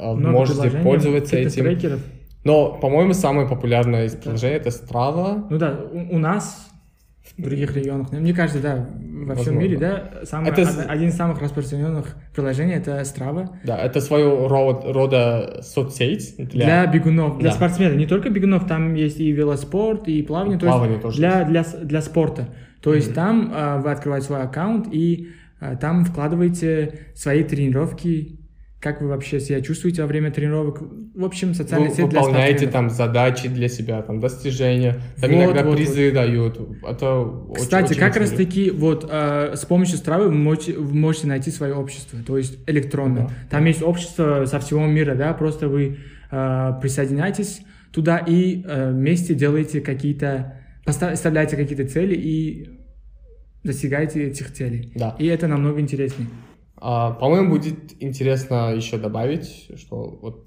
Можете 0.00 0.70
пользоваться 0.70 1.36
этим. 1.36 1.50
фитнес-трекеров. 1.50 2.00
Но, 2.44 2.72
по-моему, 2.72 3.14
самое 3.14 3.48
популярное 3.48 4.06
из 4.06 4.14
приложений 4.16 4.56
это 4.56 4.68
Strava. 4.70 5.46
Ну 5.48 5.58
да, 5.58 5.78
у, 5.92 6.16
у 6.16 6.18
нас 6.18 6.68
в 7.36 7.40
других 7.40 7.74
регионах, 7.76 8.08
ну, 8.12 8.20
мне 8.20 8.34
кажется, 8.34 8.60
да, 8.60 8.90
во 9.26 9.34
всем 9.34 9.58
мире, 9.58 9.76
да, 9.78 10.10
самый, 10.24 10.50
Это 10.50 10.62
один 10.88 11.08
из 11.08 11.16
самых 11.16 11.40
распространенных 11.40 12.16
приложений 12.34 12.74
это 12.74 13.00
Strava 13.02 13.48
Да, 13.64 13.78
это 13.78 14.00
своего 14.00 14.46
ро- 14.48 14.92
рода 14.92 15.60
соцсеть 15.62 16.34
для, 16.38 16.46
для, 16.64 16.86
бегунов, 16.86 17.38
для 17.38 17.50
Да. 17.50 17.56
спортсменов. 17.56 17.96
Не 17.96 18.06
только 18.06 18.30
бегунов, 18.30 18.66
там 18.66 18.94
есть 18.94 19.20
и 19.20 19.30
велоспорт, 19.32 20.08
и 20.08 20.22
плавание, 20.22 20.58
то 20.58 20.66
Плавание 20.66 20.92
есть 20.94 21.02
тоже 21.02 21.16
для, 21.18 21.44
для, 21.44 21.62
для 21.82 22.00
спорта. 22.02 22.48
То 22.80 22.94
есть 22.94 23.08
Мгм. 23.08 23.14
там 23.14 23.52
а, 23.54 23.78
вы 23.78 23.90
открываете 23.90 24.26
свой 24.26 24.42
аккаунт 24.42 24.88
и 24.92 25.28
а, 25.60 25.76
там 25.76 26.04
вкладываете 26.04 26.98
свои 27.14 27.44
тренировки, 27.44 28.40
как 28.82 29.00
вы 29.00 29.06
вообще 29.06 29.38
себя 29.38 29.60
чувствуете 29.60 30.02
во 30.02 30.08
время 30.08 30.32
тренировок. 30.32 30.82
В 31.14 31.24
общем, 31.24 31.54
социальная 31.54 31.88
вы 31.88 31.94
сеть 31.94 32.08
для 32.08 32.20
выполняете 32.20 32.66
там 32.66 32.90
задачи 32.90 33.48
для 33.48 33.68
себя, 33.68 34.02
там 34.02 34.18
достижения, 34.18 35.00
там 35.20 35.30
Вот, 35.30 35.36
иногда 35.36 35.62
вот, 35.62 35.76
призы 35.76 36.10
дают. 36.10 36.58
Это 36.82 37.32
Кстати, 37.54 37.92
очень 37.92 38.00
как 38.00 38.16
раз 38.16 38.30
таки 38.30 38.72
вот 38.72 39.08
э, 39.08 39.54
с 39.54 39.64
помощью 39.66 39.98
Стравы 39.98 40.24
вы 40.24 40.34
можете, 40.34 40.72
вы 40.72 40.94
можете 40.94 41.28
найти 41.28 41.52
свое 41.52 41.76
общество, 41.76 42.18
то 42.26 42.36
есть 42.36 42.58
электронное. 42.66 43.28
Да. 43.28 43.34
Там 43.50 43.66
есть 43.66 43.82
общество 43.82 44.46
со 44.46 44.58
всего 44.58 44.84
мира, 44.84 45.14
да, 45.14 45.32
просто 45.32 45.68
вы 45.68 45.98
э, 46.32 46.72
присоединяйтесь 46.82 47.62
туда 47.92 48.18
и 48.18 48.64
э, 48.64 48.90
вместе 48.90 49.34
делаете 49.34 49.80
какие-то, 49.80 50.60
поста- 50.84 51.14
вставляете 51.14 51.56
какие-то 51.56 51.86
цели 51.86 52.16
и 52.16 52.68
достигаете 53.62 54.24
этих 54.24 54.52
целей. 54.52 54.90
Да. 54.96 55.14
И 55.20 55.26
это 55.26 55.46
намного 55.46 55.78
интереснее. 55.78 56.26
А, 56.84 57.12
по-моему, 57.12 57.50
будет 57.50 58.02
интересно 58.02 58.72
еще 58.74 58.98
добавить, 58.98 59.68
что 59.78 60.18
вот 60.20 60.46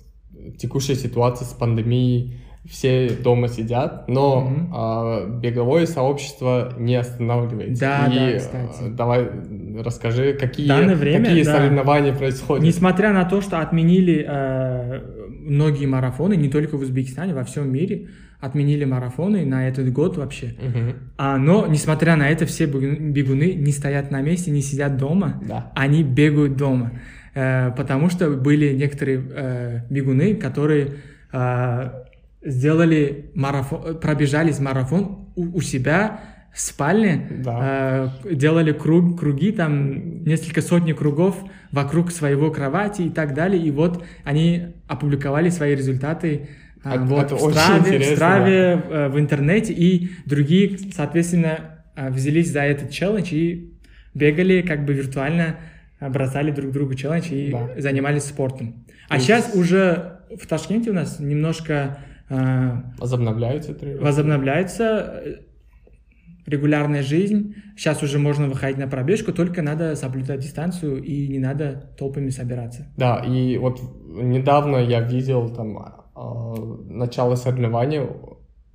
текущая 0.58 0.96
ситуация 0.96 1.46
с 1.46 1.54
пандемией, 1.54 2.42
все 2.70 3.10
дома 3.10 3.48
сидят, 3.48 4.08
но 4.10 4.42
Мгм. 4.42 4.72
а, 4.74 5.26
беговое 5.28 5.86
сообщество 5.86 6.74
не 6.78 6.96
останавливается. 6.96 7.80
Да, 7.80 8.08
И, 8.12 8.34
да, 8.34 8.38
кстати. 8.40 8.82
а, 8.82 8.90
давай 8.90 9.30
расскажи, 9.84 10.34
какие, 10.34 10.68
данное 10.68 10.96
время, 10.96 11.26
какие 11.26 11.44
да. 11.44 11.58
соревнования 11.58 12.14
происходят. 12.14 12.64
Несмотря 12.64 13.14
на 13.14 13.26
то, 13.26 13.42
что 13.42 13.60
отменили 13.60 14.26
э, 14.28 15.02
многие 15.30 15.86
марафоны, 15.86 16.36
не 16.36 16.50
только 16.50 16.78
в 16.78 16.82
Узбекистане, 16.82 17.34
во 17.34 17.44
всем 17.44 17.72
мире, 17.72 18.08
отменили 18.40 18.86
марафоны 18.86 19.46
на 19.46 19.68
этот 19.68 19.92
год 19.92 20.18
вообще. 20.18 20.56
Мгм. 20.62 20.94
А, 21.18 21.38
но, 21.38 21.68
несмотря 21.68 22.16
на 22.16 22.30
это, 22.30 22.46
все 22.46 22.66
бегу- 22.66 23.12
бегуны 23.12 23.54
не 23.54 23.72
стоят 23.72 24.12
на 24.12 24.22
месте, 24.22 24.52
не 24.52 24.62
сидят 24.62 24.98
дома, 24.98 25.42
Да. 25.48 25.72
они 25.76 26.04
бегают 26.04 26.56
дома. 26.56 27.00
Э, 27.34 27.72
потому 27.76 28.10
что 28.10 28.30
были 28.30 28.74
некоторые 28.74 29.24
э, 29.30 29.80
бегуны, 29.90 30.36
которые 30.36 30.96
э, 31.34 31.90
сделали 32.44 33.32
марафон, 33.36 34.00
пробежались 34.00 34.60
марафон 34.60 35.30
у, 35.36 35.58
у 35.58 35.62
себя 35.62 36.20
спальне, 36.56 37.28
Да. 37.44 38.12
э, 38.26 38.34
делали 38.36 38.72
круг, 38.72 39.20
круги, 39.20 39.52
там 39.52 40.24
несколько 40.24 40.62
сотни 40.62 40.94
кругов 40.94 41.36
вокруг 41.72 42.12
своего 42.12 42.50
кровати 42.52 43.04
и 43.04 43.10
так 43.10 43.34
далее. 43.34 43.62
И 43.62 43.72
вот 43.72 44.04
они 44.24 44.68
опубликовали 44.88 45.50
свои 45.50 45.76
результаты 45.76 46.48
э, 46.84 46.90
Это- 46.90 47.00
вот, 47.04 47.26
это 47.26 47.36
в 47.36 47.40
Страве, 47.52 48.00
в, 48.00 48.04
Страве, 48.16 48.84
э, 48.90 49.08
в 49.10 49.20
интернете, 49.20 49.74
и 49.74 50.10
другие, 50.26 50.78
соответственно, 50.94 51.60
э, 51.96 52.10
взялись 52.10 52.52
за 52.52 52.62
этот 52.62 52.90
челлендж 52.92 53.34
и 53.34 53.74
бегали 54.14 54.62
как 54.62 54.86
бы 54.86 54.94
виртуально, 54.94 55.58
бросали 56.00 56.52
друг 56.52 56.72
другу 56.72 56.94
челлендж 56.94 57.28
и 57.32 57.52
Да. 57.52 57.70
занимались 57.82 58.24
спортом. 58.24 58.86
А 59.10 59.16
есть- 59.16 59.26
сейчас 59.28 59.52
уже 59.56 60.20
в 60.40 60.46
Ташкенте 60.48 60.92
у 60.92 60.94
нас 60.94 61.20
немножко 61.20 61.98
э, 62.30 62.72
Возобновляются 62.98 63.74
тренировки. 63.74 64.04
возобновляется 64.04 65.22
э, 65.26 65.34
регулярная 66.46 67.04
жизнь. 67.04 67.56
Сейчас 67.76 68.04
уже 68.04 68.20
можно 68.20 68.48
выходить 68.48 68.78
на 68.78 68.88
пробежку, 68.88 69.32
только 69.34 69.62
надо 69.62 69.96
соблюдать 69.96 70.40
дистанцию 70.42 71.02
и 71.04 71.28
не 71.28 71.40
надо 71.40 71.90
толпами 71.98 72.30
собираться. 72.30 72.88
Да, 72.98 73.18
и 73.26 73.58
вот 73.58 73.82
недавно 74.08 74.78
я 74.78 75.02
видел 75.02 75.50
там 75.50 75.78
а, 76.16 76.54
начало 76.88 77.36
соревнований, 77.36 78.02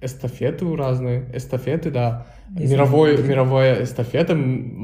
эстафеты 0.02 0.74
разные, 0.76 1.30
эстафеты, 1.34 1.90
да, 1.90 2.26
мировой, 2.48 3.22
мировая 3.22 3.82
эстафета. 3.84 4.36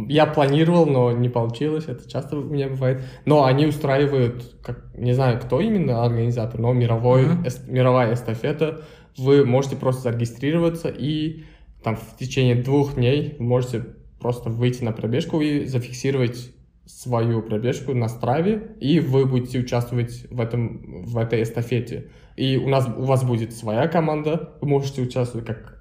Я 0.08 0.26
планировал, 0.26 0.86
но 0.86 1.10
не 1.12 1.28
получилось, 1.30 1.84
это 1.88 2.08
часто 2.08 2.36
у 2.36 2.44
меня 2.44 2.68
бывает. 2.68 3.02
Но 3.24 3.44
они 3.44 3.66
устраивают, 3.66 4.56
как, 4.62 4.94
не 4.94 5.14
знаю, 5.14 5.40
кто 5.40 5.60
именно 5.60 6.04
организатор, 6.04 6.60
но 6.60 6.72
мировой, 6.74 7.24
Ага. 7.24 7.46
эс- 7.48 7.66
мировая 7.66 8.12
эстафета. 8.14 8.82
Вы 9.16 9.46
можете 9.46 9.76
просто 9.76 10.02
зарегистрироваться 10.02 10.88
и 10.90 11.44
там 11.86 11.94
в 11.94 12.16
течение 12.18 12.56
двух 12.56 12.96
дней 12.96 13.36
вы 13.38 13.44
можете 13.44 13.84
просто 14.18 14.50
выйти 14.50 14.82
на 14.82 14.90
пробежку 14.90 15.40
и 15.40 15.66
зафиксировать 15.66 16.50
свою 16.84 17.42
пробежку 17.42 17.94
на 17.94 18.08
страве, 18.08 18.72
и 18.80 18.98
вы 18.98 19.24
будете 19.24 19.60
участвовать 19.60 20.26
в, 20.28 20.40
этом, 20.40 21.04
в 21.04 21.16
этой 21.16 21.44
эстафете. 21.44 22.10
И 22.34 22.56
у, 22.56 22.68
нас, 22.68 22.88
у 22.88 23.02
вас 23.02 23.22
будет 23.22 23.52
своя 23.52 23.86
команда, 23.86 24.56
вы 24.60 24.66
можете 24.66 25.00
участвовать 25.00 25.46
как 25.46 25.80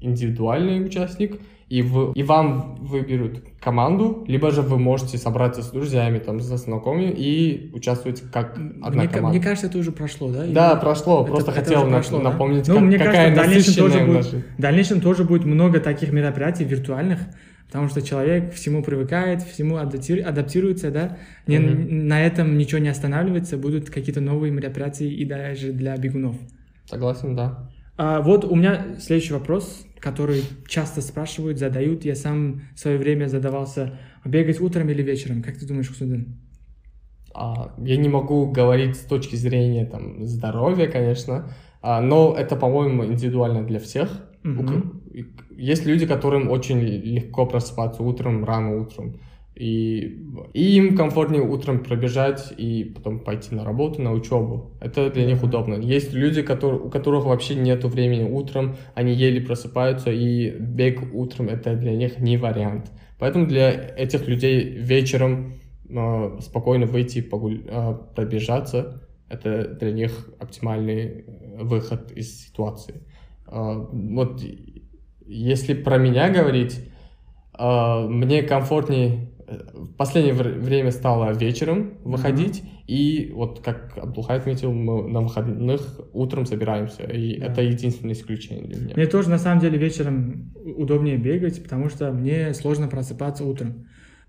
индивидуальный 0.00 0.82
участник, 0.82 1.38
и, 1.74 1.82
в, 1.82 2.12
и 2.12 2.22
вам 2.22 2.76
выберут 2.76 3.42
команду, 3.60 4.24
либо 4.28 4.52
же 4.52 4.62
вы 4.62 4.78
можете 4.78 5.18
собраться 5.18 5.60
с 5.60 5.72
друзьями, 5.72 6.20
там, 6.20 6.38
со 6.38 6.56
знакомыми 6.56 7.10
и 7.10 7.72
участвовать 7.74 8.22
как 8.30 8.56
одна 8.80 9.02
мне, 9.02 9.08
команда. 9.08 9.36
Мне 9.36 9.44
кажется, 9.44 9.66
это 9.66 9.78
уже 9.78 9.90
прошло, 9.90 10.30
да? 10.30 10.46
Да, 10.46 10.72
Или... 10.72 10.80
прошло. 10.80 11.22
Это, 11.22 11.32
Просто 11.32 11.50
это 11.50 11.60
хотел 11.60 11.88
прошло, 11.88 12.20
напомнить, 12.20 12.64
да? 12.68 12.74
как, 12.74 12.80
ну, 12.80 12.86
мне 12.86 12.96
какая 12.96 13.34
кажется, 13.34 13.42
в 13.42 13.44
дальнейшем 13.44 13.74
тоже, 13.74 14.06
будет, 14.06 14.26
в 14.56 14.60
дальнейшем 14.60 15.00
тоже 15.00 15.24
будет 15.24 15.44
много 15.46 15.80
таких 15.80 16.12
мероприятий 16.12 16.62
виртуальных, 16.62 17.18
потому 17.66 17.88
что 17.88 18.02
человек 18.02 18.54
всему 18.54 18.84
привыкает, 18.84 19.42
всему 19.42 19.78
адаптируется, 19.78 20.92
да, 20.92 21.18
не, 21.48 21.56
mm-hmm. 21.56 21.92
на 22.04 22.24
этом 22.24 22.56
ничего 22.56 22.78
не 22.78 22.88
останавливается, 22.88 23.58
будут 23.58 23.90
какие-то 23.90 24.20
новые 24.20 24.52
мероприятия 24.52 25.08
и 25.08 25.24
даже 25.24 25.72
для 25.72 25.96
бегунов. 25.96 26.36
Согласен, 26.86 27.34
да. 27.34 27.68
А, 27.96 28.20
вот 28.20 28.44
у 28.44 28.54
меня 28.54 28.96
следующий 28.98 29.32
вопрос, 29.32 29.86
который 30.00 30.42
часто 30.66 31.00
спрашивают, 31.00 31.58
задают. 31.58 32.04
Я 32.04 32.14
сам 32.14 32.62
в 32.74 32.78
свое 32.78 32.98
время 32.98 33.26
задавался, 33.26 33.98
бегать 34.24 34.60
утром 34.60 34.88
или 34.88 35.02
вечером? 35.02 35.42
Как 35.42 35.56
ты 35.56 35.66
думаешь, 35.66 35.88
Хусудин? 35.88 36.40
А, 37.34 37.74
я 37.78 37.96
не 37.96 38.08
могу 38.08 38.50
говорить 38.50 38.96
с 38.96 39.04
точки 39.04 39.36
зрения 39.36 39.86
там, 39.86 40.24
здоровья, 40.24 40.86
конечно, 40.86 41.48
а, 41.82 42.00
но 42.00 42.34
это, 42.36 42.56
по-моему, 42.56 43.04
индивидуально 43.04 43.64
для 43.66 43.78
всех. 43.78 44.10
Mm-hmm. 44.44 45.26
Есть 45.56 45.86
люди, 45.86 46.06
которым 46.06 46.50
очень 46.50 46.80
легко 46.80 47.46
просыпаться 47.46 48.02
утром, 48.02 48.44
рано 48.44 48.80
утром. 48.80 49.20
И, 49.54 50.20
и 50.52 50.76
им 50.76 50.96
комфортнее 50.96 51.42
утром 51.42 51.84
пробежать 51.84 52.52
и 52.56 52.84
потом 52.84 53.20
пойти 53.20 53.54
на 53.54 53.64
работу, 53.64 54.02
на 54.02 54.12
учебу. 54.12 54.72
Это 54.80 55.10
для 55.10 55.26
них 55.26 55.44
удобно. 55.44 55.74
Есть 55.74 56.12
люди, 56.12 56.42
которые, 56.42 56.80
у 56.80 56.90
которых 56.90 57.24
вообще 57.24 57.54
нет 57.54 57.84
времени 57.84 58.28
утром, 58.28 58.76
они 58.94 59.12
еле 59.12 59.40
просыпаются, 59.40 60.10
и 60.10 60.50
бег 60.50 61.14
утром 61.14 61.48
это 61.48 61.76
для 61.76 61.94
них 61.94 62.18
не 62.18 62.36
вариант. 62.36 62.90
Поэтому 63.18 63.46
для 63.46 63.70
этих 63.70 64.26
людей 64.26 64.70
вечером 64.76 65.60
э, 65.88 66.38
спокойно 66.40 66.86
выйти 66.86 67.22
погуль, 67.22 67.62
э, 67.64 67.94
пробежаться, 68.16 69.02
это 69.28 69.68
для 69.68 69.92
них 69.92 70.30
оптимальный 70.40 71.24
выход 71.58 72.10
из 72.10 72.44
ситуации. 72.44 73.02
Э, 73.46 73.86
вот 73.92 74.42
если 75.26 75.74
про 75.74 75.98
меня 75.98 76.28
говорить, 76.28 76.80
э, 77.56 78.06
мне 78.08 78.42
комфортнее 78.42 79.30
в 79.46 79.92
последнее 79.94 80.34
время 80.34 80.90
стало 80.90 81.32
вечером 81.32 81.94
выходить, 82.04 82.62
mm-hmm. 82.62 82.86
и 82.86 83.32
вот 83.32 83.60
как 83.60 83.96
Абдулхай 83.96 84.38
отметил, 84.38 84.72
мы 84.72 85.08
на 85.08 85.20
выходных 85.20 86.00
утром 86.12 86.46
собираемся, 86.46 87.02
и 87.04 87.38
да. 87.38 87.46
это 87.46 87.62
единственное 87.62 88.14
исключение 88.14 88.66
для 88.66 88.80
меня. 88.80 88.94
Мне 88.96 89.06
тоже 89.06 89.30
на 89.30 89.38
самом 89.38 89.60
деле 89.60 89.78
вечером 89.78 90.52
удобнее 90.54 91.16
бегать, 91.16 91.62
потому 91.62 91.88
что 91.88 92.10
мне 92.12 92.54
сложно 92.54 92.88
просыпаться 92.88 93.44
утром. 93.44 93.86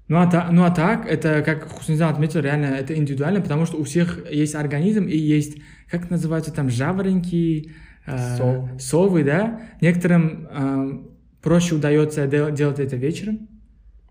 Ну 0.08 0.18
а, 0.20 0.28
та, 0.28 0.50
ну 0.52 0.64
а 0.64 0.72
так, 0.72 1.08
это, 1.08 1.42
как 1.42 1.68
Хуснизан 1.68 2.14
отметил, 2.14 2.42
реально 2.42 2.66
это 2.66 2.96
индивидуально, 2.96 3.42
потому 3.42 3.66
что 3.66 3.78
у 3.78 3.84
всех 3.84 4.32
есть 4.32 4.54
организм 4.54 5.06
и 5.06 5.18
есть, 5.18 5.58
как 5.90 6.12
называются 6.12 6.54
там, 6.54 6.70
жаворонки, 6.70 7.72
э, 8.06 8.38
Сов. 8.38 8.82
совы, 8.82 9.24
да? 9.24 9.62
Некоторым 9.82 10.48
э, 10.52 11.00
проще 11.42 11.74
удается 11.74 12.28
делать 12.28 12.80
это 12.80 12.96
вечером, 12.96 13.50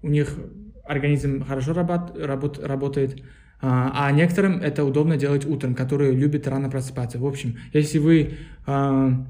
у 0.03 0.09
них 0.09 0.37
организм 0.85 1.45
хорошо 1.45 1.73
работ, 1.73 2.17
работ, 2.19 2.59
работает, 2.59 3.23
а, 3.61 4.07
а 4.07 4.13
некоторым 4.13 4.61
это 4.61 4.85
удобно 4.85 5.17
делать 5.17 5.47
утром, 5.47 5.75
которые 5.75 6.13
любят 6.13 6.47
рано 6.49 6.69
просыпаться. 6.71 7.19
В 7.19 7.27
общем, 7.27 7.57
если 7.73 7.99
вы 7.99 8.35
а, 8.67 9.27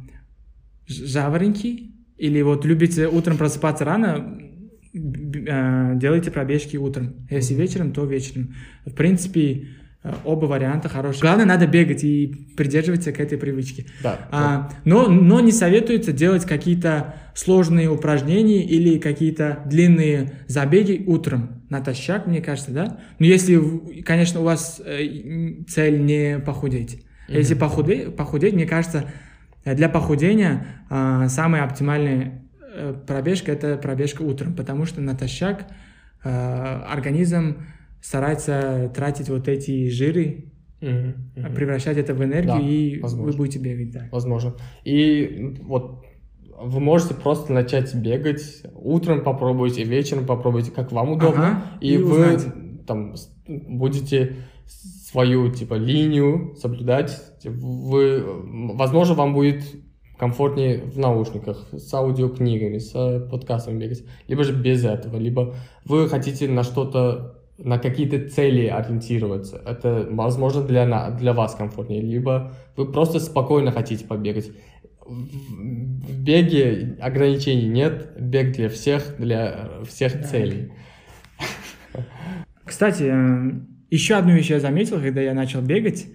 жаворонки 0.86 1.92
или 2.16 2.42
вот 2.42 2.64
любите 2.64 3.06
утром 3.08 3.36
просыпаться 3.36 3.84
рано, 3.84 4.38
а, 5.48 5.94
делайте 5.94 6.30
пробежки 6.30 6.76
утром. 6.76 7.26
Если 7.30 7.54
вечером, 7.54 7.92
то 7.92 8.04
вечером. 8.04 8.54
В 8.84 8.92
принципе, 8.92 9.68
Э, 9.68 9.83
оба 10.24 10.46
варианта 10.46 10.88
хорошие. 10.88 11.22
Главное, 11.22 11.46
надо 11.46 11.66
бегать 11.66 12.04
и 12.04 12.26
придерживаться 12.56 13.12
к 13.12 13.20
этой 13.20 13.38
привычке. 13.38 13.86
Да, 14.02 14.18
а, 14.30 14.70
Но, 14.84 15.08
но 15.08 15.40
не 15.40 15.52
советуется 15.52 16.12
делать 16.12 16.44
какие-то 16.44 17.14
сложные 17.34 17.88
упражнения 17.88 18.64
или 18.64 18.98
какие-то 18.98 19.62
длинные 19.66 20.32
забеги 20.46 21.02
утром 21.06 21.62
натощак, 21.70 22.26
мне 22.26 22.40
кажется, 22.40 22.70
да? 22.70 22.98
Но 23.18 23.26
если, 23.26 24.02
конечно, 24.02 24.40
у 24.40 24.44
вас 24.44 24.80
э, 24.84 25.64
цель 25.66 26.04
не 26.04 26.38
похудеть. 26.38 27.02
Mm-hmm. 27.28 27.36
Если 27.38 27.54
похудеть, 27.54 28.16
похудеть, 28.16 28.54
мне 28.54 28.66
кажется, 28.66 29.06
для 29.64 29.88
похудения 29.88 30.66
э, 30.90 31.26
самая 31.28 31.64
оптимальная 31.64 32.42
э, 32.74 32.94
пробежка 33.06 33.52
это 33.52 33.76
пробежка 33.76 34.22
утром, 34.22 34.54
потому 34.54 34.84
что 34.84 35.00
натощак 35.00 35.66
э, 36.22 36.28
организм 36.28 37.64
старается 38.04 38.92
тратить 38.94 39.30
вот 39.30 39.48
эти 39.48 39.88
жиры, 39.88 40.52
mm-hmm. 40.80 41.14
Mm-hmm. 41.36 41.54
превращать 41.54 41.96
это 41.96 42.12
в 42.12 42.22
энергию, 42.22 42.54
да, 42.54 42.60
и 42.60 43.00
возможно. 43.00 43.32
вы 43.32 43.38
будете 43.38 43.58
бегать. 43.58 43.92
Да. 43.92 44.08
Возможно. 44.12 44.54
И 44.84 45.56
вот 45.62 46.04
вы 46.54 46.80
можете 46.80 47.14
просто 47.14 47.54
начать 47.54 47.94
бегать, 47.94 48.62
утром 48.74 49.24
попробуйте, 49.24 49.84
вечером 49.84 50.26
попробуйте, 50.26 50.70
как 50.70 50.92
вам 50.92 51.12
удобно, 51.12 51.48
ага, 51.48 51.62
и, 51.80 51.94
и 51.94 51.96
вы 51.96 52.38
там 52.86 53.14
будете 53.46 54.36
свою 54.66 55.50
типа 55.50 55.74
линию 55.74 56.54
соблюдать. 56.60 57.18
Вы, 57.42 58.22
возможно, 58.74 59.14
вам 59.14 59.32
будет 59.32 59.64
комфортнее 60.18 60.82
в 60.82 60.98
наушниках, 60.98 61.68
с 61.72 61.92
аудиокнигами, 61.94 62.76
с 62.76 63.28
подкастами 63.30 63.78
бегать, 63.78 64.04
либо 64.28 64.44
же 64.44 64.52
без 64.52 64.84
этого, 64.84 65.16
либо 65.16 65.54
вы 65.86 66.06
хотите 66.10 66.48
на 66.48 66.64
что-то 66.64 67.43
на 67.58 67.78
какие-то 67.78 68.28
цели 68.28 68.66
ориентироваться. 68.66 69.62
Это, 69.64 70.06
возможно, 70.10 70.62
для, 70.62 71.10
для 71.10 71.32
вас 71.32 71.54
комфортнее. 71.54 72.02
Либо 72.02 72.52
вы 72.76 72.90
просто 72.90 73.20
спокойно 73.20 73.70
хотите 73.70 74.04
побегать. 74.04 74.50
В 75.06 76.22
беге 76.22 76.96
ограничений 77.00 77.68
нет. 77.68 78.12
Бег 78.18 78.52
для 78.52 78.68
всех, 78.68 79.16
для 79.18 79.68
всех 79.86 80.14
да. 80.14 80.22
целей. 80.22 80.72
Кстати, 82.64 83.04
э, 83.04 83.52
еще 83.90 84.14
одну 84.14 84.32
вещь 84.32 84.50
я 84.50 84.60
заметил, 84.60 85.00
когда 85.00 85.20
я 85.20 85.34
начал 85.34 85.60
бегать. 85.60 86.06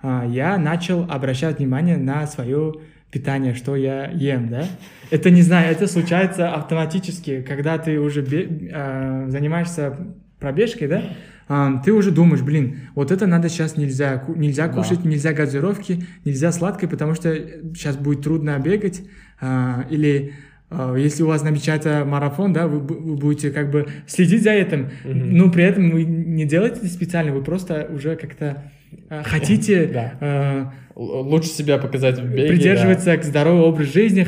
А, 0.00 0.24
я 0.24 0.56
начал 0.56 1.02
обращать 1.10 1.58
внимание 1.58 1.96
на 1.96 2.26
свое 2.26 2.74
питание, 3.10 3.54
что 3.54 3.76
я 3.76 4.06
ем, 4.10 4.48
да. 4.48 4.64
Это, 5.10 5.30
не 5.30 5.42
знаю, 5.42 5.72
это 5.72 5.86
случается 5.86 6.52
автоматически, 6.52 7.42
когда 7.42 7.78
ты 7.78 7.98
уже 7.98 8.22
э, 8.22 9.26
занимаешься 9.28 9.98
пробежкой, 10.38 10.88
да, 10.88 11.02
а, 11.48 11.80
ты 11.84 11.92
уже 11.92 12.10
думаешь, 12.10 12.42
блин, 12.42 12.88
вот 12.94 13.12
это 13.12 13.26
надо 13.26 13.48
сейчас 13.48 13.76
нельзя, 13.76 14.24
нельзя 14.34 14.68
кушать, 14.68 15.02
да. 15.02 15.08
нельзя 15.08 15.32
газировки, 15.32 16.04
нельзя 16.24 16.50
сладкое, 16.50 16.90
потому 16.90 17.14
что 17.14 17.34
сейчас 17.74 17.96
будет 17.96 18.22
трудно 18.22 18.58
бегать, 18.58 19.02
а, 19.40 19.86
или 19.88 20.32
а, 20.70 20.96
если 20.96 21.22
у 21.22 21.28
вас 21.28 21.42
намечается 21.42 22.04
марафон, 22.04 22.52
да, 22.52 22.66
вы, 22.66 22.80
вы 22.80 23.16
будете 23.16 23.50
как 23.50 23.70
бы 23.70 23.86
следить 24.08 24.42
за 24.42 24.50
этим, 24.50 24.90
mm-hmm. 25.04 25.12
но 25.12 25.50
при 25.50 25.64
этом 25.64 25.90
вы 25.90 26.04
не 26.04 26.44
делаете 26.46 26.78
это 26.78 26.88
специально, 26.88 27.32
вы 27.32 27.44
просто 27.44 27.88
уже 27.94 28.16
как-то 28.16 28.72
а, 29.08 29.22
хотите 29.22 29.86
да. 30.18 30.72
лучше 30.96 31.50
себя 31.50 31.78
показать 31.78 32.18
в 32.18 32.28
беге, 32.28 32.48
придерживаться 32.48 33.06
да. 33.06 33.18
к 33.18 33.24
здоровому 33.24 33.66
образу 33.66 33.92
жизни, 33.92 34.26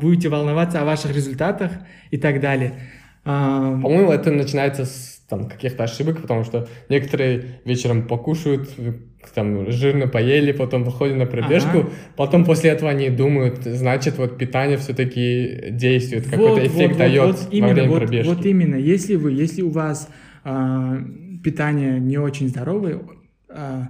будете 0.00 0.28
волноваться 0.28 0.80
о 0.80 0.84
ваших 0.84 1.16
результатах 1.16 1.72
и 2.12 2.16
так 2.16 2.40
далее. 2.40 2.74
По-моему, 3.24 4.12
это 4.12 4.30
начинается 4.30 4.86
с 4.86 5.09
там 5.30 5.48
каких-то 5.48 5.84
ошибок, 5.84 6.20
потому 6.20 6.44
что 6.44 6.68
некоторые 6.88 7.60
вечером 7.64 8.06
покушают, 8.06 8.68
там 9.34 9.70
жирно 9.70 10.08
поели, 10.08 10.50
потом 10.50 10.82
выходят 10.82 11.16
на 11.16 11.26
пробежку, 11.26 11.78
ага. 11.78 11.90
потом 12.16 12.44
после 12.44 12.70
этого 12.70 12.90
они 12.90 13.10
думают, 13.10 13.64
значит, 13.64 14.18
вот 14.18 14.36
питание 14.38 14.76
все-таки 14.76 15.68
действует, 15.70 16.26
вот, 16.26 16.30
какой-то 16.32 16.66
эффект 16.66 16.90
вот, 16.90 16.98
дает 16.98 17.36
вот, 17.38 17.48
именно, 17.52 17.68
во 17.68 17.74
время 17.74 17.90
вот, 17.90 17.98
пробежки. 17.98 18.28
Вот 18.28 18.44
именно, 18.44 18.74
если 18.74 19.14
вы, 19.14 19.32
если 19.32 19.62
у 19.62 19.70
вас 19.70 20.08
э, 20.44 20.96
питание 21.44 22.00
не 22.00 22.18
очень 22.18 22.48
здоровое, 22.48 23.00
э, 23.48 23.82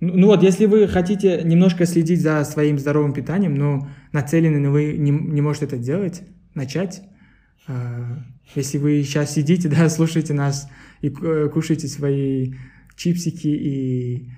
ну 0.00 0.26
вот, 0.26 0.42
если 0.42 0.66
вы 0.66 0.88
хотите 0.88 1.40
немножко 1.42 1.86
следить 1.86 2.20
за 2.20 2.44
своим 2.44 2.78
здоровым 2.78 3.14
питанием, 3.14 3.54
но 3.54 3.88
нацелены, 4.12 4.58
но 4.58 4.70
вы 4.70 4.94
не, 4.98 5.10
не 5.10 5.40
можете 5.40 5.64
это 5.64 5.78
делать, 5.78 6.22
начать 6.54 7.02
а, 7.66 8.18
если 8.54 8.78
вы 8.78 9.02
сейчас 9.02 9.34
сидите, 9.34 9.68
да, 9.70 9.88
слушаете 9.88 10.34
нас 10.34 10.68
и 11.00 11.08
э, 11.08 11.48
кушаете 11.52 11.88
свои 11.88 12.54
чипсики 12.96 13.48
и 13.48 14.30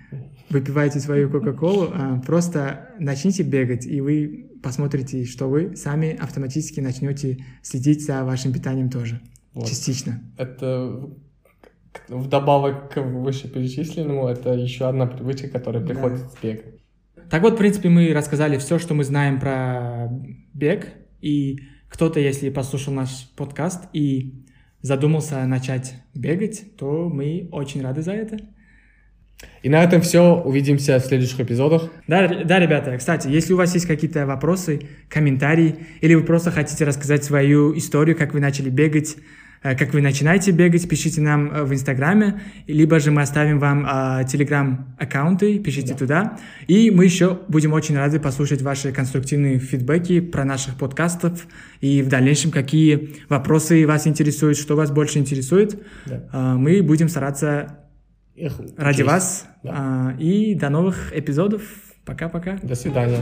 выпиваете 0.51 0.99
свою 0.99 1.31
Кока-Колу, 1.31 1.91
а, 1.93 2.21
просто 2.27 2.91
начните 2.99 3.43
бегать, 3.43 3.87
и 3.87 4.01
вы 4.01 4.51
посмотрите, 4.63 5.25
что 5.25 5.47
вы 5.47 5.77
сами 5.77 6.17
автоматически 6.17 6.81
начнете 6.81 7.45
следить 7.63 8.05
за 8.05 8.25
вашим 8.25 8.53
питанием 8.53 8.91
тоже. 8.91 9.21
Вот. 9.55 9.69
Частично. 9.69 10.21
Это 10.37 11.09
вдобавок 12.09 12.93
к 12.93 13.01
вышеперечисленному, 13.01 14.27
это 14.27 14.53
еще 14.55 14.89
одна 14.89 15.07
привычка, 15.07 15.49
которая 15.49 15.85
приходит 15.85 16.23
да. 16.23 16.29
с 16.29 16.43
бега. 16.43 16.63
Так 17.31 17.43
вот, 17.43 17.55
в 17.55 17.57
принципе, 17.57 17.89
мы 17.89 18.13
рассказали 18.13 18.57
все, 18.57 18.79
что 18.79 18.95
мы 18.95 19.05
знаем 19.05 19.39
про 19.39 20.09
бег, 20.55 20.89
и 21.21 21.59
кто-то, 21.89 22.21
если 22.21 22.51
послушал 22.51 22.93
наш 22.93 23.29
подкаст 23.37 23.85
и 23.93 24.45
задумался 24.83 25.45
начать 25.47 25.95
бегать, 26.15 26.77
то 26.77 27.09
мы 27.09 27.49
очень 27.53 27.83
рады 27.83 28.03
за 28.03 28.13
это. 28.13 28.39
И 29.63 29.69
на 29.69 29.83
этом 29.83 30.01
все. 30.01 30.35
Увидимся 30.35 30.99
в 30.99 31.05
следующих 31.05 31.41
эпизодах. 31.41 31.91
Да, 32.07 32.27
да, 32.45 32.59
ребята, 32.59 32.97
кстати, 32.97 33.29
если 33.29 33.53
у 33.53 33.57
вас 33.57 33.75
есть 33.75 33.87
какие-то 33.87 34.27
вопросы, 34.27 34.83
комментарии, 35.09 35.87
или 36.01 36.15
вы 36.15 36.25
просто 36.25 36.51
хотите 36.51 36.85
рассказать 36.85 37.25
свою 37.25 37.77
историю, 37.77 38.17
как 38.17 38.35
вы 38.35 38.41
начали 38.41 38.71
бегать, 38.71 39.17
как 39.63 39.93
вы 39.93 40.01
начинаете 40.01 40.51
бегать, 40.53 40.89
пишите 40.89 41.21
нам 41.21 41.51
э, 41.51 41.65
в 41.65 41.73
Инстаграме, 41.73 42.41
либо 42.67 43.01
же 43.01 43.11
мы 43.11 43.23
оставим 43.23 43.59
вам 43.59 43.87
э, 43.87 44.25
Телеграм-аккаунты, 44.29 45.59
пишите 45.59 45.93
да. 45.93 45.99
туда. 45.99 46.39
И 46.67 46.91
мы 46.91 47.05
еще 47.05 47.41
будем 47.49 47.73
очень 47.73 47.97
рады 47.97 48.21
послушать 48.21 48.63
ваши 48.63 48.93
конструктивные 48.93 49.59
фидбэки 49.59 50.21
про 50.21 50.45
наших 50.45 50.77
подкастов 50.77 51.47
и 51.81 52.03
в 52.03 52.09
дальнейшем, 52.09 52.51
какие 52.51 53.17
вопросы 53.29 53.87
вас 53.87 54.07
интересуют, 54.07 54.59
что 54.59 54.77
вас 54.77 54.91
больше 54.91 55.19
интересует. 55.19 55.83
Да. 56.07 56.55
Мы 56.57 56.83
будем 56.83 57.09
стараться 57.09 57.79
ради 58.77 59.03
вас. 59.03 59.47
Да. 59.63 59.71
А, 59.75 60.17
и 60.19 60.55
до 60.55 60.69
новых 60.71 61.13
эпизодов. 61.17 61.63
Пока-пока. 62.05 62.59
До 62.63 62.75
свидания. 62.75 63.21